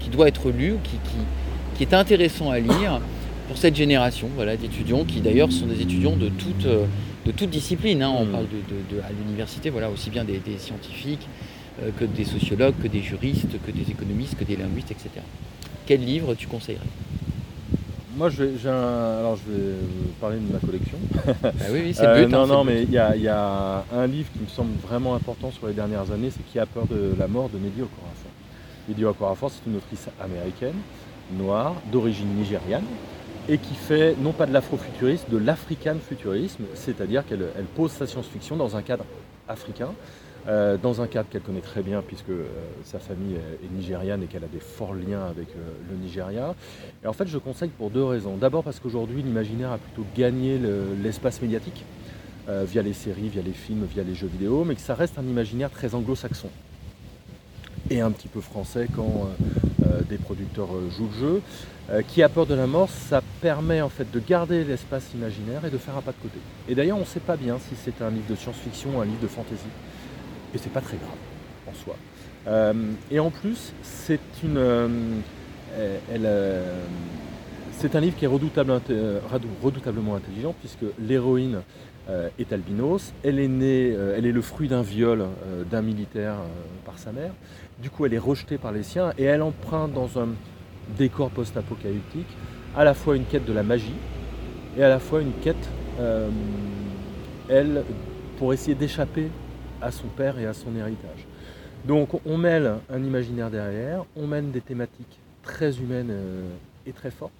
[0.00, 1.16] qui doit être lu, qui, qui,
[1.76, 3.00] qui, est intéressant à lire
[3.46, 8.02] pour cette génération voilà, d'étudiants qui d'ailleurs sont des étudiants de toute, de toute discipline.
[8.02, 8.12] Hein.
[8.18, 8.30] On mmh.
[8.30, 8.46] parle
[8.90, 11.26] de, à l'université, voilà, aussi bien des, des scientifiques,
[11.80, 15.08] euh, que des sociologues, que des juristes, que des économistes, que des linguistes, etc.
[15.86, 16.82] Quel livre tu conseillerais?
[18.16, 19.74] Moi, je vais, alors je vais
[20.20, 20.98] parler de ma collection.
[21.42, 22.34] Ah oui, oui c'est le but.
[22.34, 25.66] Euh, non, non, mais il y, a, un livre qui me semble vraiment important sur
[25.66, 28.30] les dernières années, c'est Qui a peur de la mort de Neddy Okorafor.
[28.88, 30.76] Neddy Okorafor, c'est une autrice américaine,
[31.32, 32.84] noire, d'origine nigériane,
[33.48, 38.56] et qui fait non pas de l'afrofuturisme, de l'african futurisme, c'est-à-dire qu'elle pose sa science-fiction
[38.56, 39.04] dans un cadre
[39.48, 39.88] africain,
[40.48, 42.48] euh, dans un cadre qu'elle connaît très bien puisque euh,
[42.82, 46.56] sa famille est, nigériane et qu'elle a des forts liens avec euh, le Nigeria.
[47.04, 48.36] Et en fait, je conseille pour deux raisons.
[48.36, 50.58] D'abord parce qu'aujourd'hui, l'imaginaire a plutôt gagné
[51.02, 51.84] l'espace médiatique
[52.48, 55.22] via les séries, via les films, via les jeux vidéo, mais que ça reste un
[55.22, 56.48] imaginaire très anglo-saxon
[57.88, 59.28] et un petit peu français quand
[60.08, 61.42] des producteurs jouent le jeu.
[62.08, 65.70] qui a peur de la mort, ça permet en fait de garder l'espace imaginaire et
[65.70, 66.38] de faire un pas de côté.
[66.68, 69.04] Et d'ailleurs, on ne sait pas bien si c'est un livre de science-fiction ou un
[69.04, 69.68] livre de fantasy
[70.54, 71.10] et c'est pas très grave
[71.68, 71.96] en soi.
[72.46, 72.72] Euh,
[73.10, 74.88] et en plus, c'est une, euh,
[75.78, 76.84] euh,
[77.72, 78.72] c'est un livre qui est redoutable,
[79.62, 81.62] redoutablement intelligent puisque l'héroïne
[82.38, 85.24] est albinos, elle est née, elle est le fruit d'un viol
[85.70, 86.34] d'un militaire
[86.84, 87.30] par sa mère.
[87.80, 90.28] Du coup, elle est rejetée par les siens et elle emprunte dans un
[90.98, 92.26] décor post-apocalyptique
[92.76, 93.94] à la fois une quête de la magie
[94.76, 95.68] et à la fois une quête,
[97.48, 97.84] elle,
[98.36, 99.28] pour essayer d'échapper
[99.82, 101.26] à son père et à son héritage.
[101.84, 106.48] Donc on mêle un imaginaire derrière, on mène des thématiques très humaines euh,
[106.86, 107.32] et très fortes,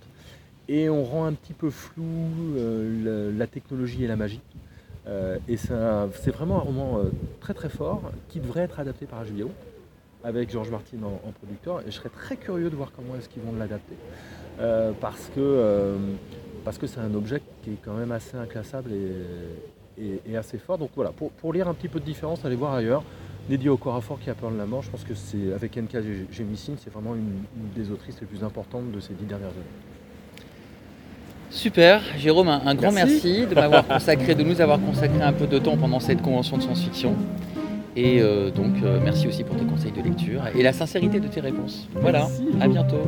[0.69, 2.05] et on rend un petit peu flou
[2.57, 4.41] euh, la, technologie et la magie.
[5.07, 7.01] Euh, et c'est vraiment un roman
[7.41, 9.51] très très fort qui devrait être adapté par HBO
[10.25, 11.81] avec George Martin en, producteur.
[11.81, 13.97] Et je serais très curieux de voir comment est-ce qu'ils vont l'adapter.
[15.01, 15.97] parce que
[16.65, 19.13] parce que c'est un objet qui est quand même assez inclassable et,
[19.99, 20.79] est, assez fort.
[20.79, 23.03] Donc voilà, pour, lire un petit peu de différence, allez voir ailleurs.
[23.51, 25.99] Neddy Okorafor qui a peur de la mort, je pense que c'est avec N.K.
[26.31, 27.43] Jemisin, c'est vraiment une,
[27.75, 30.37] des autrices les plus importantes de ces dix dernières années.
[31.51, 35.59] Super, Jérôme, un, grand merci, de m'avoir consacré, de nous avoir consacré un peu de
[35.59, 37.15] temps pendant cette convention de science-fiction.
[37.95, 41.29] Et euh, donc, euh, merci aussi pour tes conseils de lecture et la sincérité de
[41.29, 41.89] tes réponses.
[41.95, 42.29] Voilà,
[42.61, 43.03] à bientôt.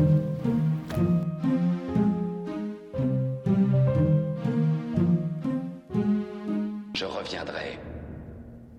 [7.25, 7.64] Reviendrai.